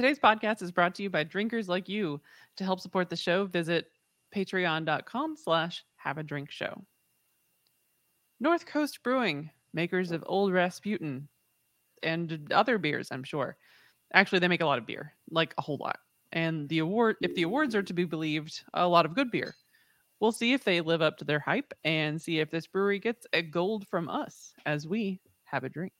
[0.00, 2.22] Today's podcast is brought to you by drinkers like you.
[2.56, 3.88] To help support the show, visit
[4.34, 6.82] patreon.com slash have a drink show.
[8.40, 11.28] North Coast Brewing, makers of Old Rasputin
[12.02, 13.58] and other beers, I'm sure.
[14.14, 15.98] Actually, they make a lot of beer, like a whole lot.
[16.32, 19.54] And the award, if the awards are to be believed, a lot of good beer.
[20.18, 23.26] We'll see if they live up to their hype and see if this brewery gets
[23.34, 25.92] a gold from us as we have a drink.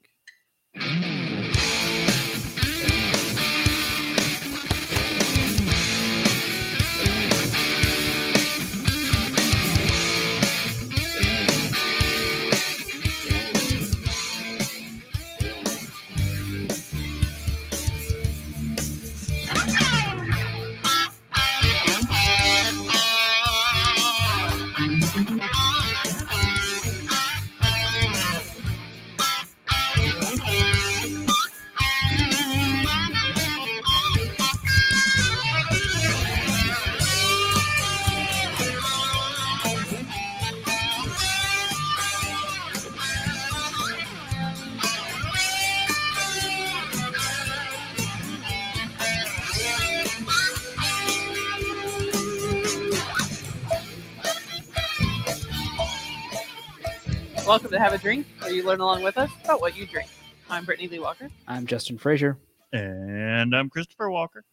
[57.81, 60.11] Have a Drink, where you learn along with us about what you drink.
[60.51, 61.31] I'm Brittany Lee Walker.
[61.49, 62.37] I'm Justin Frazier.
[62.75, 64.45] And I'm Christopher Walker.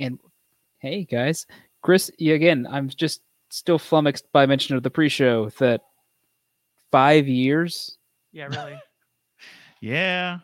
[0.00, 0.18] And
[0.80, 1.46] hey, guys,
[1.80, 2.66] Chris, again.
[2.68, 5.82] I'm just still flummoxed by mention of the pre-show that
[6.90, 7.96] five years.
[8.32, 8.76] yeah, really.
[9.80, 10.38] Yeah.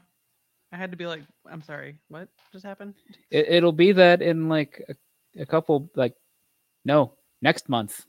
[0.71, 2.95] I had to be like, I'm sorry, what just happened?
[3.33, 6.15] It, it'll be that in like a, a couple, like
[6.85, 8.07] no, next month.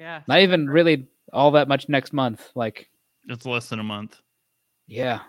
[0.00, 0.22] Yeah.
[0.26, 2.50] Not even really all that much next month.
[2.56, 2.90] Like,
[3.28, 4.20] It's less than a month.
[4.86, 5.20] yeah,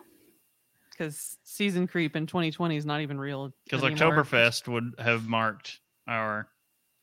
[0.91, 3.53] Because season creep in 2020 is not even real.
[3.65, 4.23] Because anymore.
[4.23, 6.47] Oktoberfest would have marked our.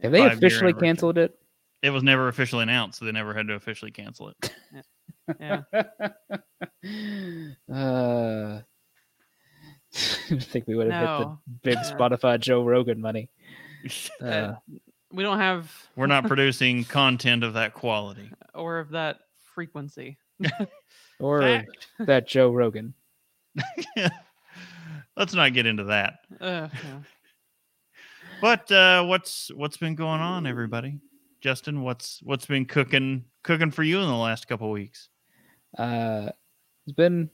[0.03, 1.39] have they officially canceled it?
[1.83, 4.53] It was never officially announced, so they never had to officially cancel it.
[5.41, 5.63] Yeah.
[7.73, 8.61] uh,
[9.95, 13.31] I think we would have hit the big Spotify Joe Rogan money.
[14.21, 14.55] Uh, Uh,
[15.13, 18.29] we don't have We're not producing content of that quality.
[18.55, 19.21] or of that
[19.55, 20.19] frequency.
[21.21, 21.87] Or Fact.
[22.01, 22.95] that Joe Rogan.
[25.17, 26.21] Let's not get into that.
[26.41, 27.01] Uh, yeah.
[28.41, 31.01] But uh, what's what's been going on, everybody?
[31.41, 35.09] Justin, what's what's been cooking cooking for you in the last couple weeks?
[35.77, 36.31] Uh,
[36.87, 37.31] it's been.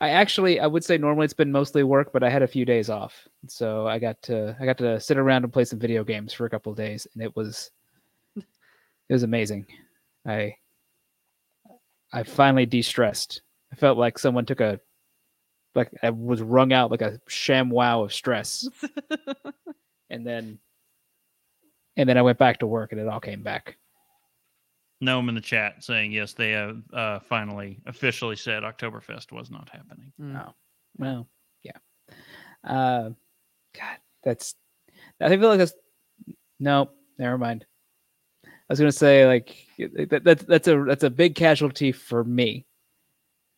[0.00, 2.64] I actually, I would say normally it's been mostly work, but I had a few
[2.64, 6.04] days off, so I got to I got to sit around and play some video
[6.04, 7.70] games for a couple of days, and it was
[8.36, 9.66] it was amazing.
[10.26, 10.56] I
[12.14, 13.42] I finally de-stressed.
[13.72, 14.80] I felt like someone took a
[15.74, 18.68] like I was wrung out like a sham wow of stress,
[20.10, 20.60] and then
[21.96, 23.76] and then I went back to work, and it all came back.
[25.00, 29.68] Gnome in the chat saying yes, they have uh, finally officially said Oktoberfest was not
[29.68, 30.12] happening.
[30.20, 30.46] Mm.
[30.46, 30.54] Oh.
[30.96, 31.28] Well,
[31.64, 31.78] yeah.
[32.62, 33.10] Uh,
[33.76, 34.54] God, that's.
[35.20, 35.74] I feel like that's.
[36.60, 37.66] No, never mind.
[38.68, 42.66] I was gonna say like that, that's that's a that's a big casualty for me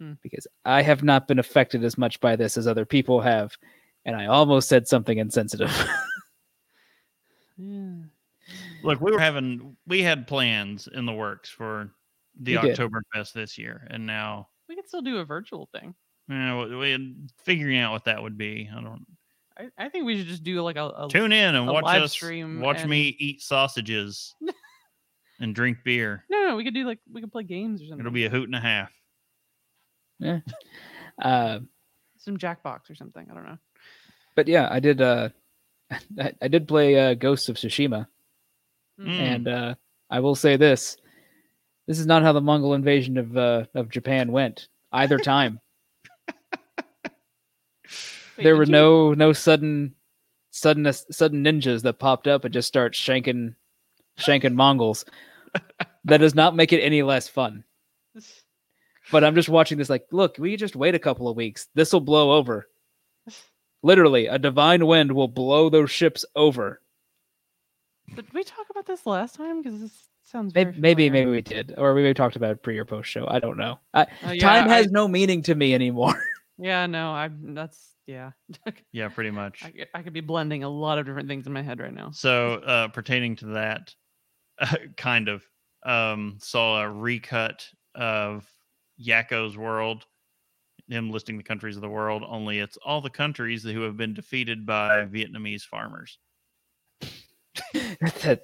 [0.01, 0.13] Hmm.
[0.23, 3.57] because I have not been affected as much by this as other people have,
[4.05, 5.71] and I almost said something insensitive.
[7.59, 7.95] Yeah.
[8.83, 11.91] Look, we were having we had plans in the works for
[12.39, 12.77] the We did.
[12.79, 15.95] Oktoberfest this year, and now We could still do a virtual thing.
[16.29, 18.69] you know, we figuring out what that would be.
[18.71, 19.07] I don't
[19.59, 21.85] I, I think we should just do like a, a tune in and a watch
[21.85, 24.35] live us stream watch and- me eat sausages
[25.41, 26.25] and drink beer.
[26.31, 28.01] no, no, we could do like we could play games or something.
[28.01, 28.91] It'll be a hoot and a half.
[30.19, 30.41] Yeah.
[31.21, 31.61] Uh,
[32.19, 33.27] some Jackbox or something.
[33.31, 33.59] I don't know.
[34.35, 35.01] but yeah, I did.
[35.01, 35.29] Uh,
[36.19, 38.07] I, I did play uh, Ghosts of Tsushima.
[39.01, 39.09] Mm.
[39.19, 39.75] And uh,
[40.11, 40.97] I will say this:
[41.87, 45.61] this is not how the Mongol invasion of uh, of Japan went either time.
[48.39, 49.95] Wait, there did were you- no no sudden
[50.51, 53.55] sudden sudden ninjas that popped up and just start shanking
[54.19, 55.05] shanking Mongols.
[56.05, 57.65] that does not make it any less fun.
[59.11, 61.69] But I'm just watching this like, look, we just wait a couple of weeks.
[61.75, 62.67] This will blow over.
[63.83, 66.81] Literally, a divine wind will blow those ships over.
[68.15, 69.63] Did we talk about this last time?
[69.63, 72.63] Because this sounds Maybe, very maybe, maybe we did, or we maybe talked about it
[72.63, 73.27] pre or post show.
[73.29, 73.79] I don't know.
[73.95, 76.21] I, Uh, yeah, time has I- no meaning to me anymore.
[76.59, 77.53] Yeah, no, I'm.
[77.53, 78.31] That's yeah.
[78.93, 79.63] Yeah, pretty much.
[79.63, 81.93] I, could- I could be blending a lot of different things in my head right
[81.93, 82.13] now.
[82.13, 83.95] So, uh, pertaining to that,
[84.97, 85.45] kind of
[85.85, 88.47] um, saw a recut of
[89.01, 90.07] Yakko's World
[90.89, 92.23] him listing the countries of the world.
[92.27, 96.19] Only it's all the countries who have been defeated by Vietnamese farmers.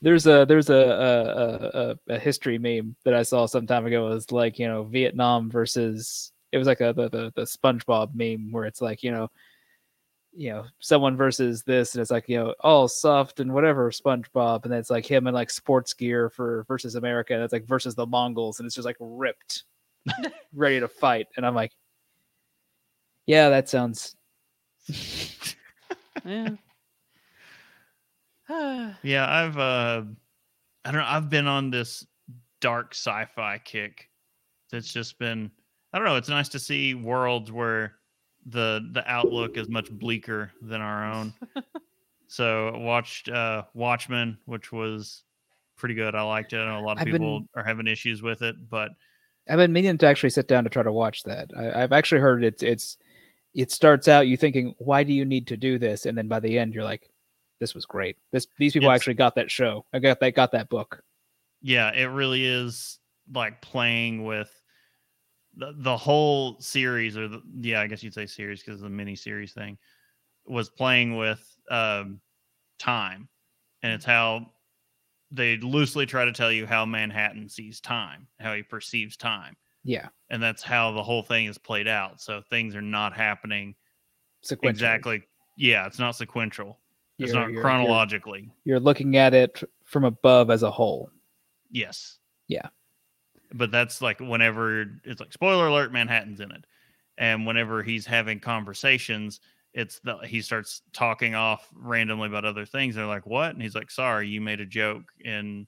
[0.00, 4.06] there's a there's a, a a, a history meme that I saw some time ago.
[4.06, 8.14] It was like you know Vietnam versus it was like a the, the the SpongeBob
[8.14, 9.28] meme where it's like you know
[10.36, 14.64] you know someone versus this and it's like you know all soft and whatever SpongeBob
[14.64, 17.66] and then it's like him in like sports gear for versus America and it's like
[17.66, 19.64] versus the Mongols and it's just like ripped
[20.54, 21.72] ready to fight and I'm like
[23.26, 24.14] yeah that sounds
[26.24, 26.48] Yeah.
[29.02, 30.02] Yeah, I've uh
[30.84, 32.06] I don't know, I've been on this
[32.60, 34.08] dark sci-fi kick
[34.70, 35.50] that's just been
[35.92, 37.95] I don't know, it's nice to see worlds where
[38.46, 41.34] the the outlook is much bleaker than our own.
[42.28, 45.22] so I watched uh Watchmen, which was
[45.76, 46.14] pretty good.
[46.14, 46.58] I liked it.
[46.58, 48.90] I know a lot of I've people been- are having issues with it, but
[49.48, 51.50] I've been meaning to actually sit down to try to watch that.
[51.56, 52.96] I, I've actually heard it's it's
[53.54, 56.40] it starts out you thinking why do you need to do this and then by
[56.40, 57.08] the end you're like
[57.58, 58.16] this was great.
[58.32, 59.86] This these people actually got that show.
[59.92, 61.02] I got they got that book.
[61.62, 62.98] yeah, it really is
[63.32, 64.50] like playing with
[65.56, 69.16] the, the whole series or the, yeah, I guess you'd say series because the mini
[69.16, 69.78] series thing
[70.46, 72.20] was playing with um,
[72.78, 73.28] time.
[73.82, 74.46] And it's how
[75.30, 79.56] they loosely try to tell you how Manhattan sees time, how he perceives time.
[79.84, 82.20] Yeah, And that's how the whole thing is played out.
[82.20, 83.76] So things are not happening
[84.44, 84.70] sequentially.
[84.70, 85.22] exactly.
[85.56, 86.80] Yeah, it's not sequential.
[87.18, 88.50] It's You're- not you're- you're- chronologically.
[88.64, 91.10] You're, looking at it from above as a whole.
[91.70, 92.18] Yes.
[92.48, 92.68] Yeah.
[93.52, 96.64] But that's like whenever it's like spoiler alert, Manhattan's in it,
[97.18, 99.40] and whenever he's having conversations,
[99.72, 102.94] it's the he starts talking off randomly about other things.
[102.94, 105.66] They're like, "What?" And he's like, "Sorry, you made a joke in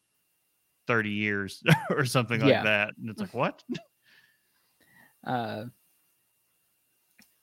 [0.87, 2.63] thirty years or something like Yeah.
[2.63, 3.63] that." And it's like, "What?"
[5.25, 5.67] Uh,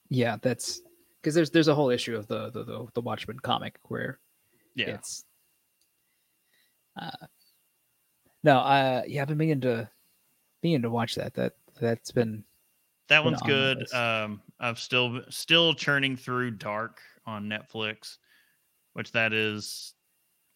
[0.08, 0.80] yeah, that's
[1.20, 4.20] because there's there's a whole issue of the the the, the Watchmen comic where
[4.74, 5.24] Yeah, it's
[6.96, 7.26] uh
[8.42, 9.88] no uh yeah i've been meaning to
[10.62, 12.44] meaning to watch that that that's been
[13.08, 13.94] that been one's on good.
[13.94, 18.16] Um, I've still still churning through Dark on Netflix,
[18.94, 19.94] which that is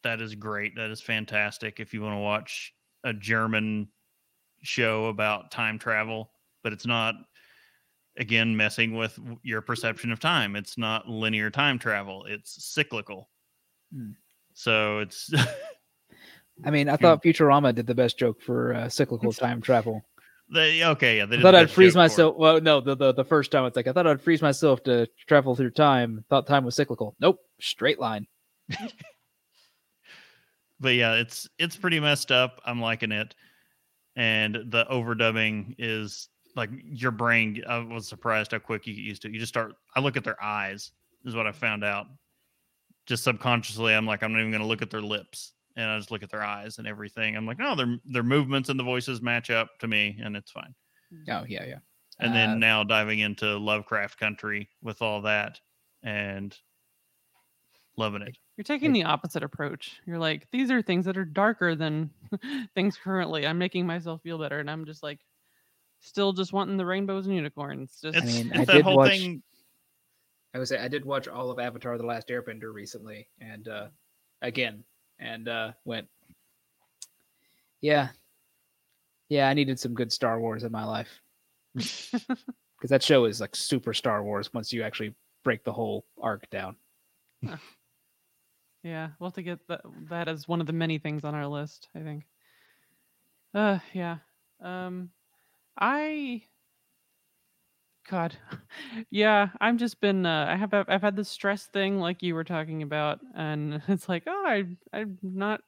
[0.03, 0.77] that is great.
[0.77, 1.81] That is fantastic.
[1.81, 2.75] If you want to watch
[3.05, 3.89] a German
[4.63, 6.31] show about time travel,
[6.63, 7.15] but it's not
[8.17, 10.57] again messing with your perception of time.
[10.57, 12.25] It's not linear time travel.
[12.27, 13.31] It's cyclical.
[13.95, 14.13] Hmm.
[14.55, 15.33] So it's
[16.65, 20.03] i mean i thought futurama did the best joke for uh, cyclical time travel
[20.53, 21.19] they okay.
[21.19, 22.03] Yeah, they i thought the i'd freeze joke for it.
[22.03, 24.83] myself well no the, the the first time it's like i thought i'd freeze myself
[24.85, 28.27] to travel through time thought time was cyclical nope straight line
[30.81, 32.61] but yeah, it's it's pretty messed up.
[32.65, 33.35] I'm liking it,
[34.17, 37.63] and the overdubbing is like your brain.
[37.69, 39.35] I was surprised how quick you get used to it.
[39.35, 39.75] You just start.
[39.95, 40.93] I look at their eyes.
[41.25, 42.07] Is what I found out.
[43.07, 45.97] Just subconsciously, I'm like, I'm not even going to look at their lips, and I
[45.99, 47.37] just look at their eyes and everything.
[47.37, 50.51] I'm like, no, their their movements and the voices match up to me, and it's
[50.51, 50.75] fine.
[51.31, 51.79] oh yeah yeah
[52.19, 55.61] And Uh, then now diving into Lovecraft country with all that,
[56.03, 56.57] and
[57.97, 58.37] loving it.
[58.57, 60.01] You're taking the opposite approach.
[60.07, 62.11] You're like, these are things that are darker than
[62.75, 63.47] things currently.
[63.47, 65.21] I'm making myself feel better, and I'm just like,
[66.01, 67.99] still just wanting the rainbows and unicorns.
[68.03, 69.43] Just It's, mean, it's I that did whole watch- thing.
[70.53, 73.87] I would say I did watch all of Avatar: The Last Airbender recently, and uh,
[74.43, 74.83] again,
[75.21, 76.09] and uh, went,
[77.81, 78.09] yeah,
[79.29, 81.21] yeah, I needed some good Star Wars in my life
[81.75, 86.49] because that show is like super Star Wars once you actually break the whole arc
[86.51, 86.77] down.
[88.83, 91.47] yeah, we'll have to get that that as one of the many things on our
[91.47, 91.89] list.
[91.95, 92.25] I think.
[93.55, 94.19] Uh, yeah.
[94.61, 95.11] Um,
[95.79, 96.43] I.
[98.09, 98.37] God,
[99.11, 100.27] yeah, I'm just been.
[100.27, 104.09] Uh, I have I've had this stress thing like you were talking about, and it's
[104.09, 105.61] like, oh, I I'm not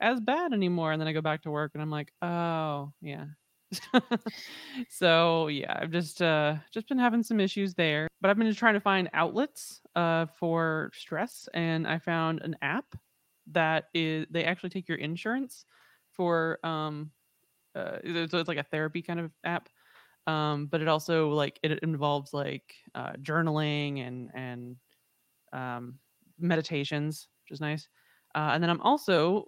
[0.00, 3.26] as bad anymore, and then I go back to work, and I'm like, oh, yeah.
[4.88, 8.74] so yeah, I've just uh just been having some issues there, but I've been trying
[8.74, 12.86] to find outlets uh for stress, and I found an app
[13.52, 15.64] that is they actually take your insurance
[16.12, 17.10] for um
[17.74, 19.68] uh so it's like a therapy kind of app
[20.26, 24.76] um but it also like it involves like uh journaling and and
[25.52, 25.98] um
[26.38, 27.88] meditations which is nice
[28.34, 29.46] uh and then i'm also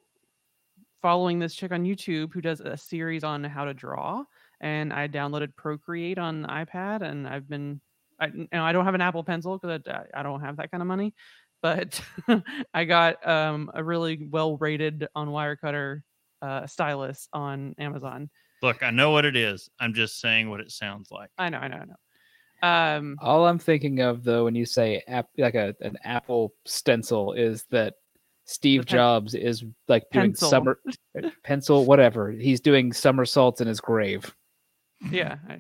[1.01, 4.23] following this chick on youtube who does a series on how to draw
[4.61, 7.81] and i downloaded procreate on ipad and i've been
[8.21, 10.71] i you know, i don't have an apple pencil because I, I don't have that
[10.71, 11.15] kind of money
[11.61, 12.01] but
[12.75, 16.03] i got um a really well rated on wirecutter
[16.41, 18.31] uh stylus on amazon
[18.63, 19.69] Look, I know what it is.
[19.81, 21.31] I'm just saying what it sounds like.
[21.37, 21.97] I know, I know, I know.
[22.99, 27.33] Um, All I'm thinking of though, when you say app, like a an Apple stencil,
[27.33, 27.95] is that
[28.45, 30.49] Steve pen- Jobs is like doing Pencil.
[30.49, 30.79] summer
[31.43, 32.31] pencil, whatever.
[32.31, 34.33] He's doing somersaults in his grave.
[35.11, 35.39] yeah.
[35.49, 35.59] I,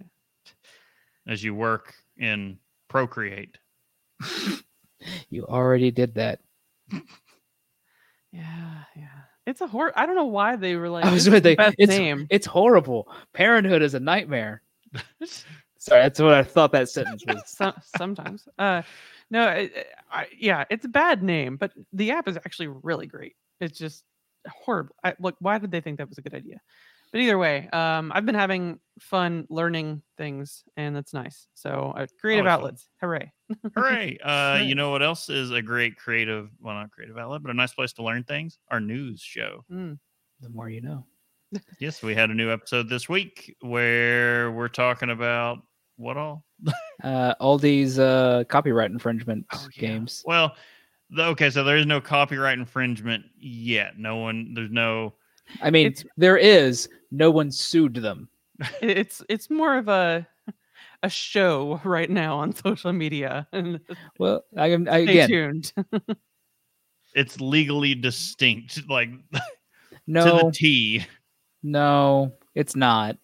[1.26, 3.56] As you work in Procreate.
[5.30, 6.38] You already did that.
[6.92, 7.00] yeah,
[8.94, 9.22] yeah.
[9.46, 9.92] It's a hor.
[9.96, 11.04] I don't know why they were like.
[11.04, 12.26] I was with the best it's- name.
[12.30, 13.08] It's horrible.
[13.32, 14.62] Parenthood is a nightmare.
[15.78, 17.42] Sorry, that's what I thought that sentence was.
[17.46, 18.46] Some, sometimes.
[18.56, 18.82] Uh,
[19.30, 19.70] no, I,
[20.12, 23.34] I, yeah, it's a bad name, but the app is actually really great.
[23.60, 24.04] It's just
[24.48, 24.94] horrible.
[25.02, 26.60] I, look, why did they think that was a good idea?
[27.10, 31.48] But either way, um, I've been having fun learning things, and that's nice.
[31.54, 32.60] So, uh, creative Always fun.
[32.60, 33.32] outlets, hooray!
[33.76, 34.18] Hooray.
[34.22, 37.54] Uh, you know what else is a great creative, well, not creative outlet, but a
[37.54, 38.58] nice place to learn things?
[38.70, 39.64] Our news show.
[39.70, 39.98] Mm,
[40.40, 41.04] The more you know.
[41.78, 45.58] Yes, we had a new episode this week where we're talking about
[45.96, 46.44] what all?
[47.02, 49.80] Uh, all these uh, copyright infringement Oh, yeah.
[49.88, 50.22] games.
[50.24, 50.54] Well,
[51.10, 53.98] the, okay, so there is no copyright infringement yet.
[53.98, 55.14] No one, there's no,
[55.60, 56.88] I mean, It's- there is.
[57.10, 58.28] No one sued them.
[58.80, 60.24] it's it's more of a
[61.02, 63.46] a show right now on social media.
[63.52, 63.80] And
[64.18, 65.28] Well, I am I, stay again.
[65.28, 65.72] tuned.
[67.14, 69.40] it's legally distinct, like to
[70.06, 71.04] No, the T.
[71.62, 73.16] no, it's not.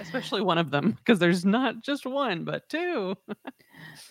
[0.00, 3.14] Especially one of them, because there's not just one, but two.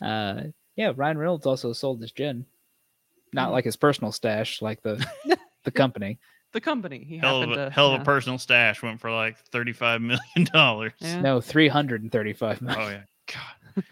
[0.02, 0.44] Uh,
[0.76, 2.46] yeah, Ryan Reynolds also sold his gin.
[3.34, 3.54] Not Mm.
[3.54, 5.04] like his personal stash, like the
[5.64, 6.20] the company.
[6.54, 8.02] The company he Hell of a, to hell of yeah.
[8.02, 10.92] a personal stash went for like $35 million.
[11.00, 11.22] Yeah.
[11.22, 12.82] No, three hundred and thirty-five million.
[12.82, 13.04] Oh, yeah.
[13.34, 13.86] God.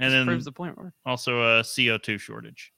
[0.00, 2.72] And Just then proves the point where also a CO2 shortage.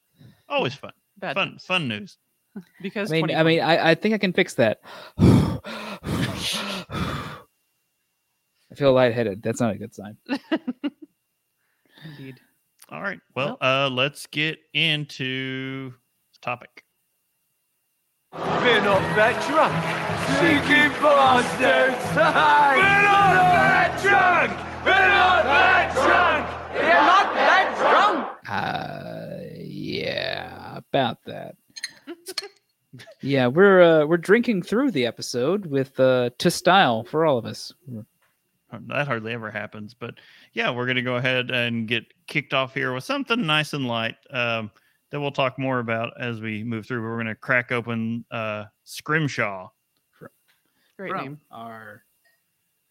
[0.49, 0.93] Always fun.
[1.19, 1.65] bad Fun, news.
[1.65, 2.19] fun news.
[2.83, 4.81] because I mean, I mean, I, I think I can fix that.
[5.19, 5.59] I
[8.75, 9.43] feel lightheaded.
[9.43, 10.17] That's not a good sign.
[12.05, 12.41] indeed.
[12.89, 13.21] All right.
[13.37, 16.85] Well, uh, let's get into the topic.
[18.33, 19.75] We're not that drunk.
[20.39, 22.15] Sneaky bastards.
[22.15, 24.53] We're not that drunk.
[24.85, 26.75] We're not that drunk.
[26.75, 28.29] We're not that drunk.
[28.49, 31.57] Uh, yeah, about that.
[33.21, 37.47] yeah, we're uh, we're drinking through the episode with uh, to style for all of
[37.47, 37.73] us.
[38.87, 40.15] That hardly ever happens, but
[40.53, 43.89] yeah, we're going to go ahead and get kicked off here with something nice and
[43.89, 44.71] light um,
[45.11, 47.00] that we'll talk more about as we move through.
[47.00, 49.69] But we're going to crack open uh, Scrimshaw.
[50.97, 51.40] Great from name.
[51.50, 52.05] our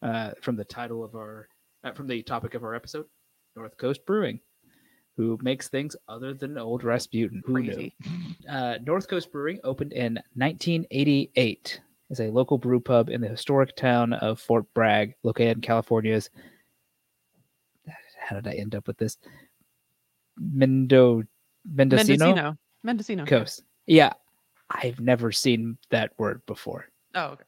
[0.01, 1.47] uh, from the title of our
[1.83, 3.05] uh, from the topic of our episode,
[3.55, 4.39] North Coast Brewing,
[5.15, 7.43] who makes things other than Old Rasputin.
[7.45, 7.73] Who knew?
[7.73, 7.95] Crazy.
[8.49, 13.75] Uh, North Coast Brewing opened in 1988 as a local brew pub in the historic
[13.75, 16.29] town of Fort Bragg, located in California's.
[18.19, 19.17] How did I end up with this?
[20.41, 21.25] Mendo
[21.71, 22.57] Mendocino, Mendocino.
[22.83, 23.23] Mendocino.
[23.23, 23.29] yeah.
[23.29, 23.63] coast.
[23.87, 24.13] Yeah,
[24.69, 26.87] I've never seen that word before.
[27.15, 27.43] Oh, okay.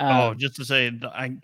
[0.00, 1.36] oh, Um, just to say, I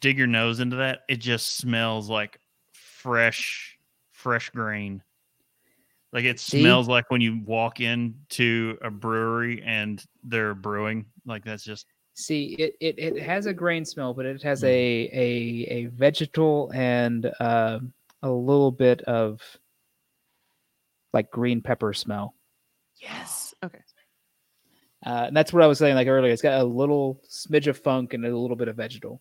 [0.00, 1.00] dig your nose into that.
[1.08, 2.38] It just smells like
[2.72, 3.78] fresh,
[4.12, 5.02] fresh grain.
[6.12, 6.60] Like it See?
[6.60, 11.06] smells like when you walk into a brewery and they're brewing.
[11.26, 14.66] Like that's just See, it, it, it has a grain smell, but it has Mm.
[14.68, 19.40] a a a vegetal and um a little bit of
[21.14, 22.34] like green pepper smell.
[23.00, 23.54] Yes.
[23.64, 23.78] Okay.
[25.06, 26.32] Uh, and that's what I was saying like earlier.
[26.32, 29.20] It's got a little smidge of funk and a little bit of vegetal.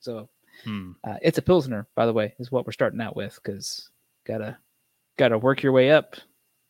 [0.00, 0.28] So
[0.62, 0.92] hmm.
[1.02, 3.88] uh, it's a pilsner, by the way, is what we're starting out with because
[4.26, 4.58] gotta
[5.16, 6.16] gotta work your way up.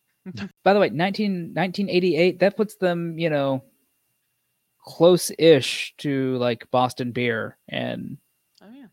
[0.64, 3.62] by the way, 19, 1988, that puts them, you know,
[4.84, 8.16] close-ish to like Boston beer, and
[8.62, 8.86] Oh yeah.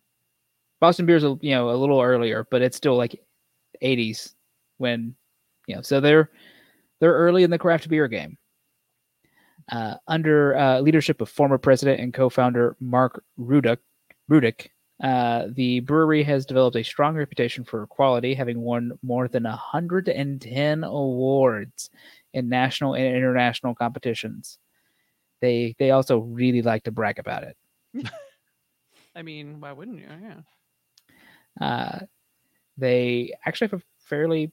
[0.80, 3.22] Boston beer's a you know a little earlier, but it's still like
[3.84, 4.34] 80s
[4.78, 5.16] when
[5.72, 5.82] you know.
[5.82, 6.30] So they're
[7.00, 8.38] they're early in the craft beer game.
[9.72, 13.80] Uh, under uh, leadership of former president and co-founder Mark Ruedrich,
[14.28, 19.44] Ruedrich uh, the brewery has developed a strong reputation for quality, having won more than
[19.44, 21.90] 110 awards
[22.34, 24.60] in national and international competitions.
[25.40, 27.58] They they also really like to brag about it.
[29.16, 30.06] I mean, why wouldn't you?
[30.22, 31.66] Yeah.
[31.66, 32.00] Uh,
[32.78, 34.52] they actually have a fairly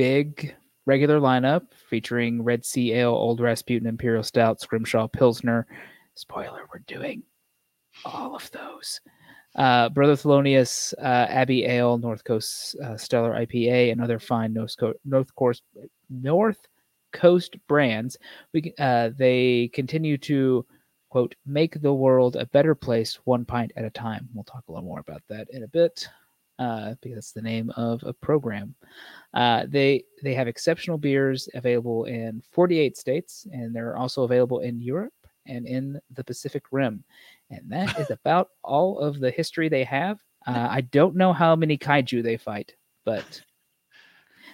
[0.00, 5.66] big regular lineup featuring Red Sea Ale, Old Rasputin, Imperial Stout, Scrimshaw, Pilsner.
[6.14, 7.22] Spoiler, we're doing
[8.06, 8.98] all of those.
[9.56, 14.74] Uh, Brother Thelonious, uh, Abbey Ale, North Coast uh, Steller IPA, and other fine North
[14.78, 15.64] Coast, North Coast,
[16.08, 16.66] North
[17.12, 18.16] Coast brands.
[18.54, 20.64] We uh, they continue to
[21.10, 24.30] quote, make the world a better place one pint at a time.
[24.32, 26.08] We'll talk a little more about that in a bit
[26.60, 28.74] uh, because it's the name of a program.
[29.32, 34.80] Uh, they they have exceptional beers available in 48 states, and they're also available in
[34.80, 35.14] Europe
[35.46, 37.02] and in the Pacific Rim.
[37.50, 40.20] And that is about all of the history they have.
[40.46, 42.74] Uh, I don't know how many kaiju they fight,
[43.04, 43.40] but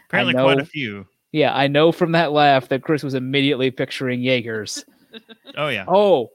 [0.08, 1.06] Apparently, quite a few.
[1.32, 4.84] yeah, I know from that laugh that Chris was immediately picturing Jaegers.
[5.56, 5.86] Oh yeah.
[5.88, 6.30] Oh,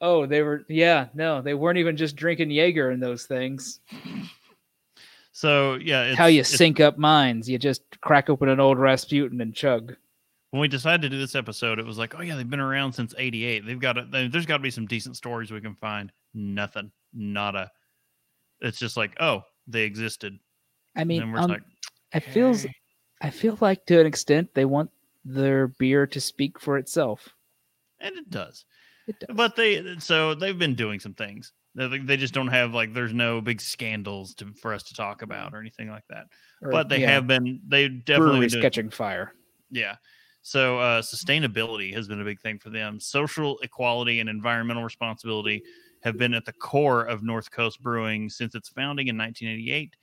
[0.00, 0.64] oh, they were.
[0.68, 3.78] Yeah, no, they weren't even just drinking Jaeger in those things.
[5.42, 7.50] So yeah, it's, How you sync up minds?
[7.50, 9.96] You just crack open an old Rasputin and chug.
[10.52, 12.92] when we decided to do this episode, it was like, oh yeah, they've been around
[12.92, 13.66] since '88.
[13.66, 16.12] They've got to, there's got to be some decent stories we can find.
[16.32, 17.72] Nothing, not a.
[18.60, 20.38] It's just like, oh, they existed.
[20.94, 21.62] I mean, um, like,
[22.14, 22.64] it feels.
[23.20, 24.90] I feel like to an extent they want
[25.24, 27.30] their beer to speak for itself.
[27.98, 28.64] and it does.
[29.08, 29.36] It does.
[29.36, 31.52] But they, so they've been doing some things.
[31.74, 35.54] They, just don't have like, there's no big scandals to for us to talk about
[35.54, 36.26] or anything like that.
[36.60, 39.32] Or, but they yeah, have been, they definitely been catching fire.
[39.70, 39.96] Yeah.
[40.42, 43.00] So uh, sustainability has been a big thing for them.
[43.00, 45.62] Social equality and environmental responsibility
[46.02, 49.94] have been at the core of North Coast Brewing since its founding in 1988.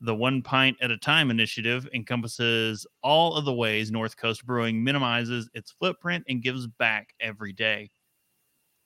[0.00, 4.82] The One Pint at a Time initiative encompasses all of the ways North Coast Brewing
[4.82, 7.90] minimizes its footprint and gives back every day.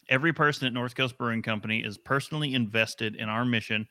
[0.08, 3.86] Every person at North Coast Brewing Company is personally invested in our mission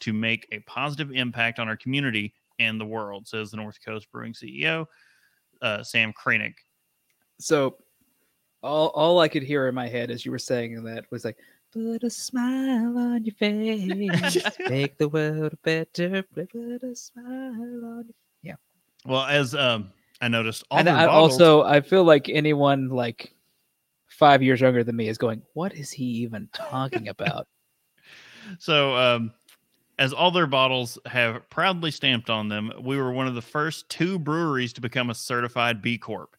[0.00, 4.10] to make a positive impact on our community and the world, says the North Coast
[4.12, 4.86] Brewing CEO,
[5.62, 6.54] uh, Sam Kranick.
[7.38, 7.76] So,
[8.62, 11.38] all all I could hear in my head as you were saying that was like,
[11.72, 14.36] "Put a smile on your face,
[14.68, 16.48] make the world a better place.
[16.52, 18.56] Put a smile on your." Yeah.
[19.06, 23.34] Well, as um, I noticed, all and I bottles- also I feel like anyone like
[24.20, 27.48] five years younger than me is going, "What is he even talking about?"
[28.60, 29.32] so um,
[29.98, 33.88] as all their bottles have proudly stamped on them, we were one of the first
[33.88, 36.36] two breweries to become a certified B Corp.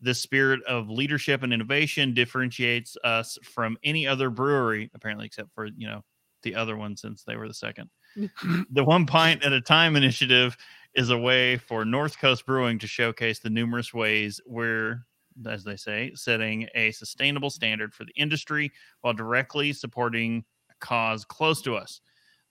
[0.00, 5.66] This spirit of leadership and innovation differentiates us from any other brewery, apparently, except for
[5.66, 6.04] you know
[6.44, 7.90] the other one since they were the second.
[8.70, 10.56] the One Pint at a Time initiative
[10.94, 15.04] is a way for North Coast Brewing to showcase the numerous ways we're,
[15.48, 21.24] as they say, setting a sustainable standard for the industry while directly supporting a cause
[21.24, 22.00] close to us.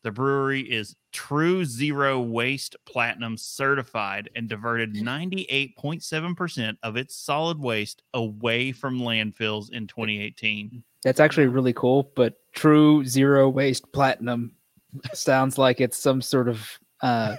[0.03, 8.03] The brewery is True Zero Waste Platinum certified and diverted 98.7% of its solid waste
[8.13, 10.83] away from landfills in 2018.
[11.03, 14.55] That's actually really cool, but true zero waste platinum
[15.13, 17.35] sounds like it's some sort of uh,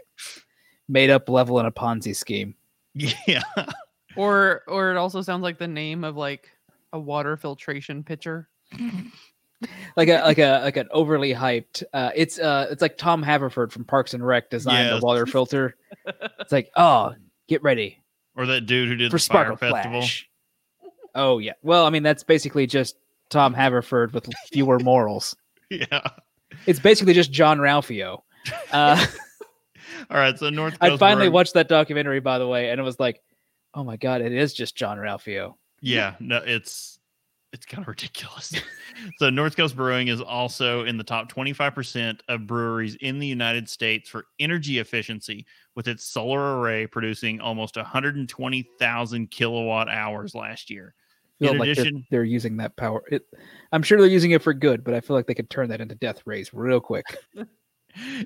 [0.88, 2.54] made up level in a Ponzi scheme.
[3.26, 3.42] Yeah.
[4.16, 6.50] Or or it also sounds like the name of like
[6.92, 8.48] a water filtration pitcher.
[9.96, 11.84] Like a like a like an overly hyped.
[11.94, 15.00] Uh, it's uh it's like Tom Haverford from Parks and Rec designed Yes.
[15.00, 15.76] the water filter.
[16.40, 17.14] It's like oh,
[17.48, 18.02] get ready
[18.36, 20.00] Or that dude who did for the Fire Sparkle Festival.
[20.02, 20.28] Flash.
[21.14, 21.52] Oh yeah.
[21.62, 22.96] Well, I mean that's basically just
[23.30, 25.34] Tom Haverford with fewer morals.
[25.70, 26.00] Yeah.
[26.66, 28.20] It's basically just Jean-Ralphio.
[28.70, 29.06] Uh,
[30.10, 30.38] All right.
[30.38, 33.00] So North Coast I finally Brewing- watched that documentary, by the way, and it was
[33.00, 33.22] like,
[33.74, 35.54] oh my god, it is just Jean-Ralphio.
[35.80, 36.98] Yeah, no, it's
[37.52, 38.52] it's kind of ridiculous.
[39.18, 43.68] so North Coast Brewing is also in the top 25% of breweries in the United
[43.68, 50.94] States for energy efficiency, with its solar array producing almost 120,000 kilowatt hours last year.
[51.40, 53.02] In like they're, they're using that power.
[53.10, 53.22] It,
[53.72, 55.80] I'm sure they're using it for good, but I feel like they could turn that
[55.80, 57.04] into death rays real quick.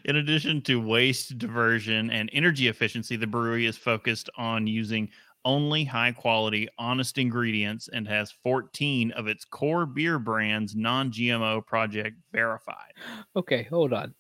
[0.07, 5.11] In addition to waste diversion and energy efficiency, the brewery is focused on using
[5.49, 11.65] only high quality, honest ingredients and has 14 of its core beer brands non GMO
[11.65, 12.93] project verified.
[13.35, 14.15] Okay, hold on.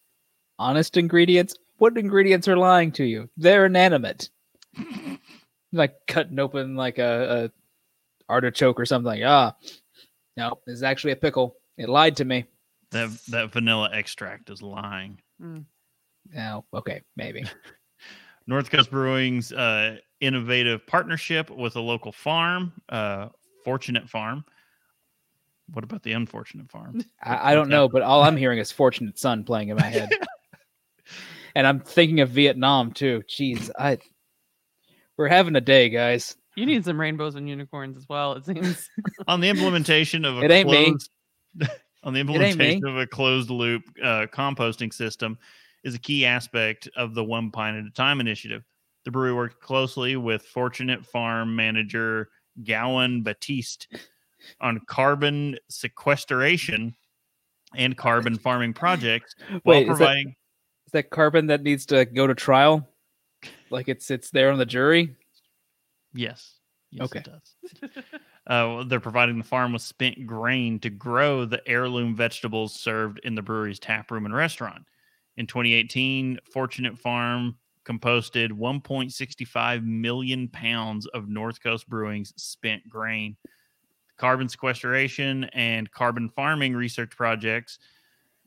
[0.58, 1.54] Honest ingredients?
[1.76, 3.28] What ingredients are lying to you?
[3.36, 4.30] They're inanimate.
[5.72, 9.22] like cutting open like a, a artichoke or something.
[9.22, 9.54] Ah,
[10.38, 11.56] no, this is actually a pickle.
[11.76, 12.46] It lied to me.
[12.90, 15.20] That, that vanilla extract is lying.
[15.38, 17.44] No, okay, maybe.
[18.46, 23.28] North Coast Brewing's uh, innovative partnership with a local farm, uh,
[23.64, 24.44] Fortunate Farm.
[25.72, 27.04] What about the unfortunate farm?
[27.22, 30.10] I, I don't know, but all I'm hearing is "Fortunate Son" playing in my head,
[31.54, 33.22] and I'm thinking of Vietnam too.
[33.28, 33.98] Jeez, I
[35.18, 36.36] we're having a day, guys.
[36.56, 38.32] You need some rainbows and unicorns as well.
[38.32, 38.88] It seems.
[39.28, 40.86] on the implementation of a It ain't me.
[40.86, 41.10] closed,
[42.02, 45.36] on the implementation of a closed loop uh, composting system
[45.84, 48.64] is a key aspect of the one pint at a time initiative.
[49.08, 52.28] The brewery worked closely with Fortunate Farm manager
[52.62, 53.86] Gowan Batist
[54.60, 56.94] on carbon sequestration
[57.74, 60.36] and carbon farming projects while Wait, providing
[60.84, 62.86] is that carbon that needs to go to trial?
[63.70, 65.16] Like it sits there on the jury?
[66.12, 66.58] yes
[66.90, 67.20] yes Okay.
[67.20, 68.02] it does
[68.46, 73.34] uh, they're providing the farm with spent grain to grow the heirloom vegetables served in
[73.34, 74.84] the brewery's tap room and restaurant
[75.38, 77.56] in 2018 fortunate farm
[77.88, 83.36] composted 1.65 million pounds of north coast brewing's spent grain
[84.16, 87.78] carbon sequestration and carbon farming research projects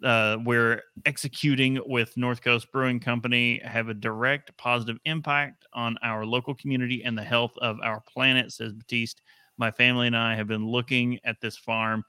[0.04, 6.26] uh, we're executing with North Coast Brewing Company have a direct positive impact on our
[6.26, 9.16] local community and the health of our planet, says Batist.
[9.58, 12.04] My family and I have been looking at this farm,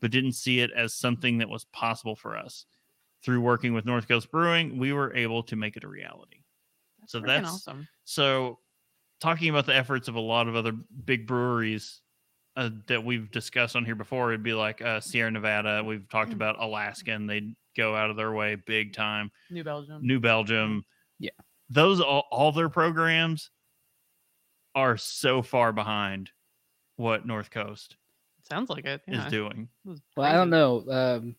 [0.00, 2.64] but didn't see it as something that was possible for us.
[3.22, 6.43] Through working with North Coast Brewing, we were able to make it a reality.
[7.06, 7.86] So that's awesome.
[8.04, 8.58] so,
[9.20, 10.72] talking about the efforts of a lot of other
[11.04, 12.00] big breweries
[12.56, 15.82] uh, that we've discussed on here before, it'd be like uh, Sierra Nevada.
[15.84, 16.34] We've talked Mm.
[16.34, 19.30] about Alaska, and they go out of their way big time.
[19.50, 20.06] New Belgium.
[20.06, 20.84] New Belgium,
[21.18, 21.30] Yeah.
[21.70, 23.50] those all, all their programs
[24.76, 26.30] are so far behind
[26.96, 27.96] what North Coast
[28.48, 29.00] Sounds like it.
[29.08, 29.24] Yeah.
[29.26, 29.68] is doing.
[29.88, 30.84] It Well, I don't know.
[30.90, 31.36] Um,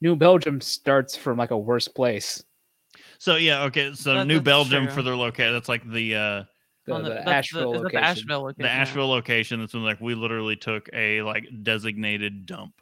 [0.00, 2.42] New Belgium starts from like a worse place.
[3.20, 3.92] So yeah, okay.
[3.92, 4.94] So That- New Belgium true.
[4.94, 5.52] for their location.
[5.52, 6.44] That's like the uh
[6.86, 8.00] The, On the, Asheville is that location.
[8.00, 8.62] the Asheville location.
[8.62, 8.74] the yeah.
[8.80, 9.60] Asheville location.
[9.60, 12.72] That's when like we literally took a like designated dump.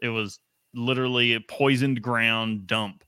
[0.00, 0.38] It was
[0.72, 3.02] literally a poisoned ground dump,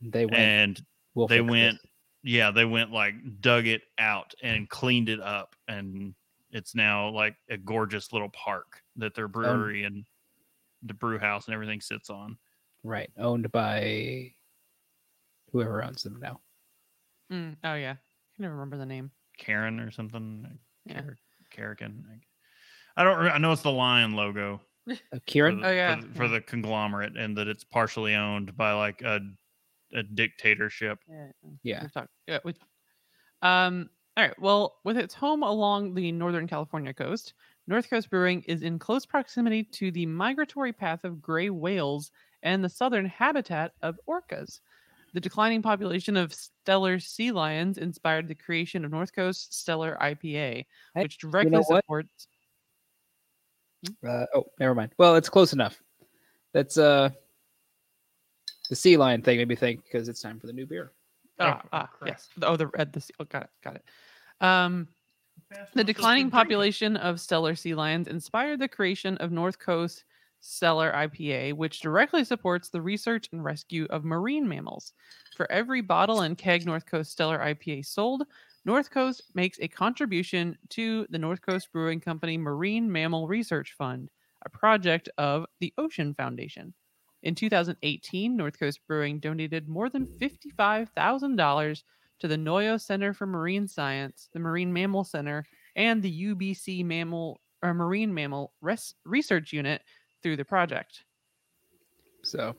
[0.00, 0.36] They went.
[0.38, 0.82] and
[1.14, 1.50] we'll they fix this.
[1.50, 1.78] went
[2.22, 6.14] yeah they went like dug it out and cleaned it up and
[6.52, 10.04] it's now like a gorgeous little park that their brewery and
[10.82, 12.36] the brew house and everything sits on
[12.84, 14.32] right, owned by
[15.52, 16.40] whoever owns them now.
[17.32, 17.92] Mm, oh yeah.
[17.92, 19.10] I can never remember the name.
[19.38, 21.02] karen or something Yeah.
[21.02, 21.18] Car-
[21.54, 22.02] Karakin.
[22.96, 25.60] i don't i know it's the lion logo Uh, for Kirin.
[25.60, 26.30] the, Oh, yeah, for, the, for yeah.
[26.32, 29.20] the conglomerate and that it's partially owned by like a,
[29.94, 31.26] a dictatorship Yeah.
[31.62, 31.82] Yeah.
[31.82, 32.08] We've talked.
[32.26, 32.38] Yeah.
[32.44, 32.54] We,
[33.42, 33.90] um.
[34.16, 34.40] All right.
[34.40, 37.34] Well, with its home along the northern California coast,
[37.68, 42.10] North Coast Brewing is in close proximity to the migratory path of gray whales
[42.42, 44.58] and the southern habitat of orcas.
[45.14, 50.66] The declining population of Steller sea lions inspired the creation of North Coast Steller IPA,
[50.94, 52.28] Hey, which directly know supports.
[54.06, 54.92] Uh, oh, never mind.
[54.98, 55.80] Well, it's close enough.
[56.52, 57.10] That's uh
[58.68, 60.92] the sea lion thing made me think because it's time for the new beer.
[61.38, 62.28] Ah, Oh, ah yes.
[62.42, 62.92] Oh, the red.
[62.92, 63.14] The sea.
[63.18, 63.50] Oh, got it.
[63.62, 63.84] Got it.
[64.40, 64.88] Um,
[65.74, 70.04] The declining population of Steller sea lions inspired the creation of North Coast
[70.42, 74.92] Steller IPA, which directly supports the research and rescue of marine mammals.
[75.36, 78.24] For every bottle and keg North Coast Steller IPA sold,
[78.64, 84.10] North Coast makes a contribution to the North Coast Brewing Company Marine Mammal Research Fund,
[84.44, 86.74] a project of the Ocean Foundation.
[87.22, 91.82] In 2018, North Coast Brewing donated more than $55,000
[92.20, 95.44] to the Noyo Center for Marine Science, the Marine Mammal Center,
[95.76, 99.82] and the UBC Mammal or Marine Mammal Res- Research Unit
[100.22, 101.04] through the project.
[102.22, 102.56] So,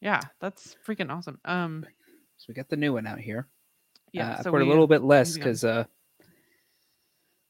[0.00, 1.38] Yeah, that's freaking awesome.
[1.44, 1.84] Um,
[2.36, 3.46] so we got the new one out here.
[4.12, 5.44] yeah, uh, I so poured a little bit less moving on.
[5.44, 5.84] because uh,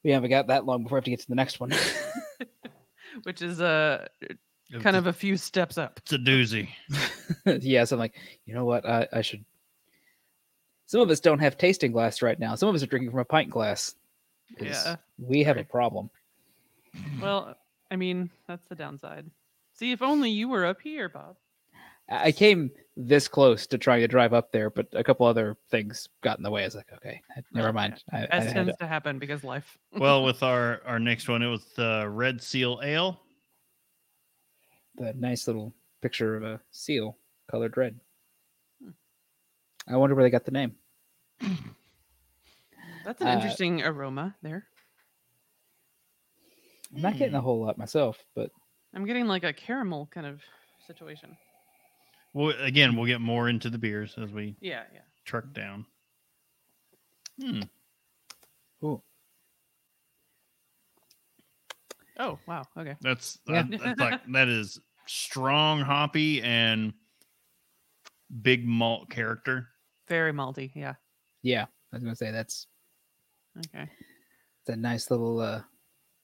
[0.03, 1.71] we haven't got that long before I have to get to the next one.
[3.23, 4.05] which is uh,
[4.79, 5.99] kind of a few steps up.
[5.99, 6.69] it's a doozy
[7.61, 8.15] yeah, so I'm like,
[8.45, 8.85] you know what?
[8.85, 9.43] I, I should.
[10.85, 12.55] Some of us don't have tasting glass right now.
[12.55, 13.95] Some of us are drinking from a pint glass.
[14.59, 14.97] Yeah.
[15.17, 16.09] we have a problem.
[17.21, 17.55] Well,
[17.91, 19.29] I mean, that's the downside.
[19.73, 21.35] See, if only you were up here, Bob.
[22.09, 25.55] I I came this close to trying to drive up there, but a couple other
[25.69, 26.63] things got in the way.
[26.63, 27.21] I was like, okay,
[27.53, 28.01] never mind.
[28.11, 29.77] I, I As had tends to- to happen because life.
[29.93, 33.21] well with our our next one it was the red seal ale
[34.95, 37.17] the nice little picture of a seal
[37.49, 37.97] colored red.
[38.83, 38.89] Hmm.
[39.87, 40.75] I wonder where they got the name.
[43.03, 44.65] That's an Uh, interesting aroma there.
[46.95, 48.51] I'm not getting a whole lot myself, but
[48.93, 50.41] I'm getting like a caramel kind of
[50.87, 51.37] situation.
[52.33, 55.01] well again we'll get more into the beers as we Yeah, yeah.
[55.25, 55.85] truck down
[57.39, 57.61] hmm.
[58.83, 59.01] ooh,
[62.19, 62.63] Oh, wow.
[62.77, 62.95] Okay.
[63.01, 63.63] That's Yeah.
[63.63, 66.93] that- that's like that is strong hoppy and
[68.43, 69.69] big malt character.
[70.07, 70.71] Very malty.
[70.75, 70.95] Yeah.
[71.41, 72.67] yeah, I was gonna say that's
[73.57, 73.83] Okay.
[74.61, 75.61] it's a nice little uh,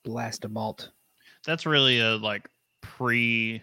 [0.04, 0.90] blast of malt.
[1.44, 2.48] That's really a like
[2.82, 3.62] pre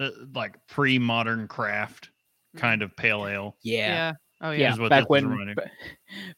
[0.00, 2.10] uh, like pre modern craft
[2.56, 3.56] kind of pale ale.
[3.62, 4.12] Yeah, Yeah.
[4.42, 4.80] Oh yeah, yeah.
[4.80, 5.54] what back this is when reminding.
[5.54, 5.70] ba-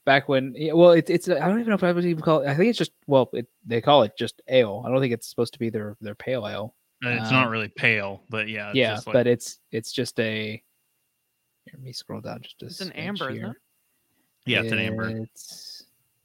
[0.07, 2.41] back when yeah, well it's it's I don't even know if I would even call
[2.41, 4.85] it I think it's just well it, they call it just ale.
[4.87, 6.75] I don't think it's supposed to be their their pale ale.
[7.03, 9.93] And it's um, not really pale, but yeah, it's yeah, just like, but it's it's
[9.93, 10.63] just a
[11.65, 13.57] here, let me scroll down just a It's an amber, isn't it?
[14.47, 15.09] yeah, it's an amber.
[15.09, 15.78] It's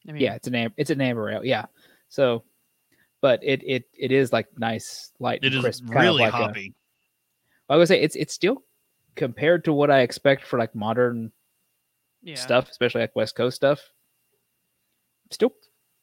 [0.07, 0.73] I mean, yeah, it's an amber.
[0.77, 1.45] It's an amber ale.
[1.45, 1.65] Yeah.
[2.09, 2.43] So,
[3.21, 6.21] but it it it is like nice, light, It and is crisp, kind of really
[6.23, 6.73] like a- hoppy.
[7.69, 8.63] I would say it's it's still
[9.15, 11.31] compared to what I expect for like modern
[12.21, 12.35] yeah.
[12.35, 13.79] stuff, especially like West Coast stuff.
[15.31, 15.53] Still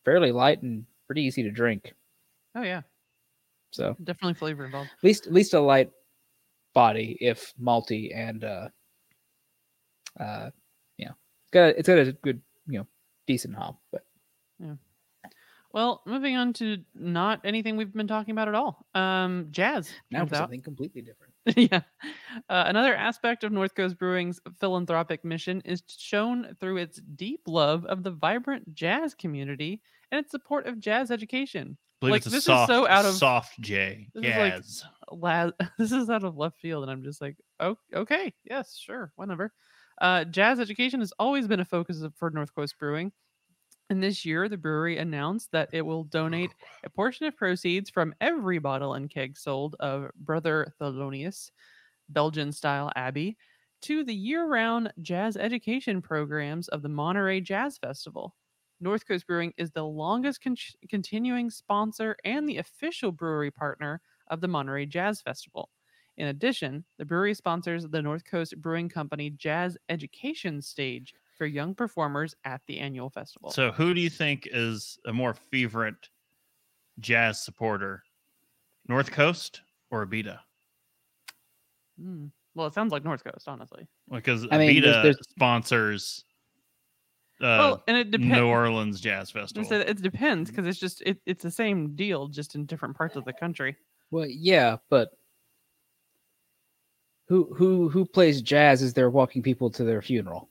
[0.05, 1.93] fairly light and pretty easy to drink.
[2.55, 2.83] Oh yeah.
[3.71, 4.91] So Definitely flavor involved.
[4.91, 5.91] at least at least a light
[6.75, 8.69] body, if malty and uh
[10.19, 10.51] uh
[10.97, 11.11] yeah,
[11.45, 12.50] it's got a, it's got a good you know
[13.27, 14.05] decent hop, but
[14.59, 14.75] yeah.
[15.73, 18.85] Well, moving on to not anything we've been talking about at all.
[18.95, 19.89] Um, jazz.
[20.11, 20.39] now for out.
[20.41, 21.33] something completely different.
[21.57, 21.83] yeah.
[22.49, 27.85] Uh, another aspect of North Coast Brewing's philanthropic mission is shown through its deep love
[27.87, 29.81] of the vibrant jazz community
[30.11, 31.77] and its support of jazz education.
[32.01, 34.09] Believe like, it's a this is so out of- soft J.
[34.13, 34.85] this is like- Yes.
[35.13, 39.13] La- this is out of left field, and I'm just like, oh, okay, yes, sure,
[39.15, 39.53] whatever.
[40.01, 43.13] Uh, jazz education has always been a focus of- for North Coast Brewing.
[43.91, 48.15] And this year, the brewery announced that it will donate a portion of proceeds from
[48.21, 51.51] every bottle and keg sold of Brother Thelonious
[52.09, 53.37] Belgian style Abbey
[53.83, 58.37] to the year round jazz education programs of the Monterey Jazz Festival.
[58.81, 60.57] North Coast Brewing is the longest con-
[60.89, 65.69] continuing sponsor and the official brewery partner of the Monterey Jazz Festival.
[66.17, 71.75] In addition, the brewery sponsors the North Coast Brewing Company Jazz Education Stage for young
[71.75, 73.51] performers at the annual festival.
[73.51, 76.11] So, who do you think is a more fervent
[76.99, 78.03] jazz supporter,
[78.89, 80.41] North Coast or Abita?
[82.01, 82.31] Mm.
[82.55, 83.87] Well, it sounds like North Coast, honestly.
[84.13, 86.25] Because I mean, there's- Abita there's- sponsors
[87.41, 88.35] uh, well, and it depends.
[88.35, 89.73] New Orleans Jazz Festival.
[89.73, 93.25] It depends because it's just it, it's the same deal, just in different parts of
[93.25, 93.77] the country.
[94.11, 95.13] Well, yeah, but
[97.31, 100.51] who who who plays jazz as they're walking people to their funeral?